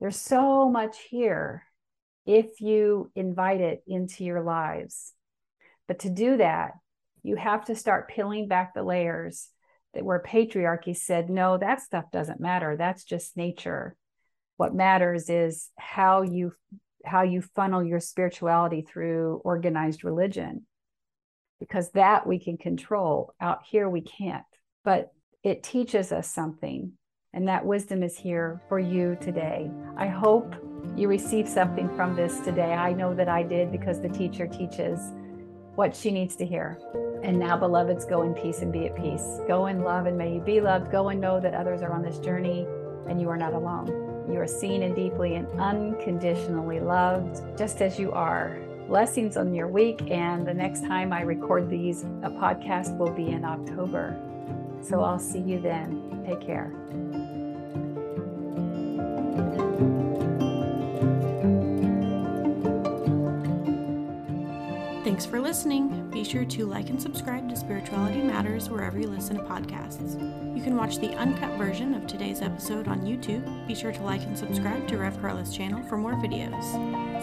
there's 0.00 0.18
so 0.18 0.68
much 0.68 0.98
here 1.10 1.64
if 2.26 2.60
you 2.60 3.10
invite 3.14 3.60
it 3.60 3.82
into 3.86 4.24
your 4.24 4.42
lives 4.42 5.14
but 5.88 6.00
to 6.00 6.10
do 6.10 6.36
that, 6.36 6.72
you 7.22 7.34
have 7.34 7.64
to 7.64 7.74
start 7.74 8.08
peeling 8.08 8.46
back 8.46 8.74
the 8.74 8.84
layers 8.84 9.48
that 9.94 10.04
where 10.04 10.22
patriarchy 10.22 10.94
said, 10.94 11.30
no, 11.30 11.56
that 11.56 11.80
stuff 11.80 12.04
doesn't 12.12 12.40
matter. 12.40 12.76
That's 12.76 13.02
just 13.02 13.36
nature. 13.36 13.96
What 14.58 14.74
matters 14.74 15.30
is 15.30 15.70
how 15.76 16.22
you 16.22 16.52
how 17.04 17.22
you 17.22 17.40
funnel 17.40 17.82
your 17.82 18.00
spirituality 18.00 18.82
through 18.82 19.40
organized 19.44 20.04
religion. 20.04 20.66
Because 21.58 21.90
that 21.92 22.26
we 22.26 22.38
can 22.38 22.58
control. 22.58 23.32
Out 23.40 23.60
here 23.68 23.88
we 23.88 24.02
can't. 24.02 24.44
But 24.84 25.10
it 25.42 25.62
teaches 25.62 26.12
us 26.12 26.30
something. 26.30 26.92
And 27.32 27.46
that 27.46 27.64
wisdom 27.64 28.02
is 28.02 28.16
here 28.16 28.60
for 28.68 28.78
you 28.78 29.16
today. 29.20 29.70
I 29.96 30.06
hope 30.06 30.54
you 30.96 31.08
receive 31.08 31.48
something 31.48 31.94
from 31.94 32.16
this 32.16 32.40
today. 32.40 32.72
I 32.72 32.92
know 32.92 33.14
that 33.14 33.28
I 33.28 33.42
did 33.42 33.70
because 33.70 34.00
the 34.00 34.08
teacher 34.08 34.46
teaches 34.46 34.98
what 35.74 35.94
she 35.94 36.10
needs 36.10 36.34
to 36.36 36.46
hear. 36.46 36.78
And 37.22 37.38
now, 37.38 37.56
beloveds, 37.56 38.04
go 38.04 38.22
in 38.22 38.34
peace 38.34 38.60
and 38.60 38.72
be 38.72 38.86
at 38.86 38.96
peace. 38.96 39.40
Go 39.46 39.66
in 39.66 39.82
love 39.82 40.06
and 40.06 40.16
may 40.16 40.34
you 40.34 40.40
be 40.40 40.60
loved. 40.60 40.90
Go 40.90 41.10
and 41.10 41.20
know 41.20 41.38
that 41.38 41.54
others 41.54 41.82
are 41.82 41.92
on 41.92 42.02
this 42.02 42.18
journey 42.18 42.66
and 43.08 43.20
you 43.20 43.28
are 43.28 43.36
not 43.36 43.52
alone. 43.52 43.86
You 44.30 44.40
are 44.40 44.46
seen 44.46 44.82
and 44.82 44.94
deeply 44.94 45.36
and 45.36 45.46
unconditionally 45.60 46.80
loved, 46.80 47.56
just 47.56 47.80
as 47.80 47.98
you 47.98 48.12
are. 48.12 48.58
Blessings 48.88 49.36
on 49.36 49.54
your 49.54 49.68
week. 49.68 50.10
And 50.10 50.46
the 50.46 50.54
next 50.54 50.80
time 50.80 51.12
I 51.12 51.22
record 51.22 51.70
these, 51.70 52.02
a 52.02 52.30
podcast 52.30 52.96
will 52.96 53.12
be 53.12 53.28
in 53.28 53.44
October. 53.44 54.27
So 54.82 55.02
I'll 55.02 55.18
see 55.18 55.40
you 55.40 55.60
then. 55.60 56.22
Take 56.26 56.40
care. 56.40 56.72
Thanks 65.04 65.24
for 65.24 65.40
listening. 65.40 66.10
Be 66.10 66.22
sure 66.22 66.44
to 66.44 66.66
like 66.66 66.90
and 66.90 67.00
subscribe 67.00 67.48
to 67.48 67.56
Spirituality 67.56 68.20
Matters 68.20 68.68
wherever 68.68 69.00
you 69.00 69.08
listen 69.08 69.36
to 69.36 69.42
podcasts. 69.42 70.14
You 70.56 70.62
can 70.62 70.76
watch 70.76 70.98
the 70.98 71.14
uncut 71.14 71.56
version 71.56 71.94
of 71.94 72.06
today's 72.06 72.42
episode 72.42 72.88
on 72.88 73.00
YouTube. 73.00 73.66
Be 73.66 73.74
sure 73.74 73.90
to 73.90 74.02
like 74.02 74.22
and 74.22 74.36
subscribe 74.36 74.86
to 74.88 74.98
Rev 74.98 75.18
Carla's 75.20 75.56
channel 75.56 75.82
for 75.84 75.96
more 75.96 76.12
videos. 76.12 76.62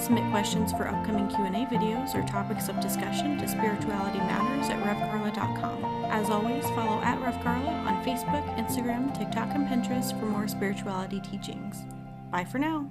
Submit 0.02 0.30
questions 0.32 0.72
for 0.72 0.88
upcoming 0.88 1.30
Q&A 1.30 1.66
videos 1.68 2.16
or 2.16 2.28
topics 2.28 2.70
of 2.70 2.80
discussion 2.80 3.38
to 3.38 3.48
Spirituality 3.48 4.18
Matters 4.18 4.70
at 4.70 4.84
revcarla.com. 4.84 5.95
As 6.10 6.30
always, 6.30 6.64
follow 6.72 7.02
at 7.02 7.20
Rev 7.22 7.36
on 7.46 8.04
Facebook, 8.04 8.44
Instagram, 8.58 9.18
TikTok, 9.18 9.50
and 9.54 9.68
Pinterest 9.68 10.18
for 10.20 10.26
more 10.26 10.48
spirituality 10.48 11.20
teachings. 11.20 11.84
Bye 12.32 12.46
for 12.46 12.60
now. 12.60 12.90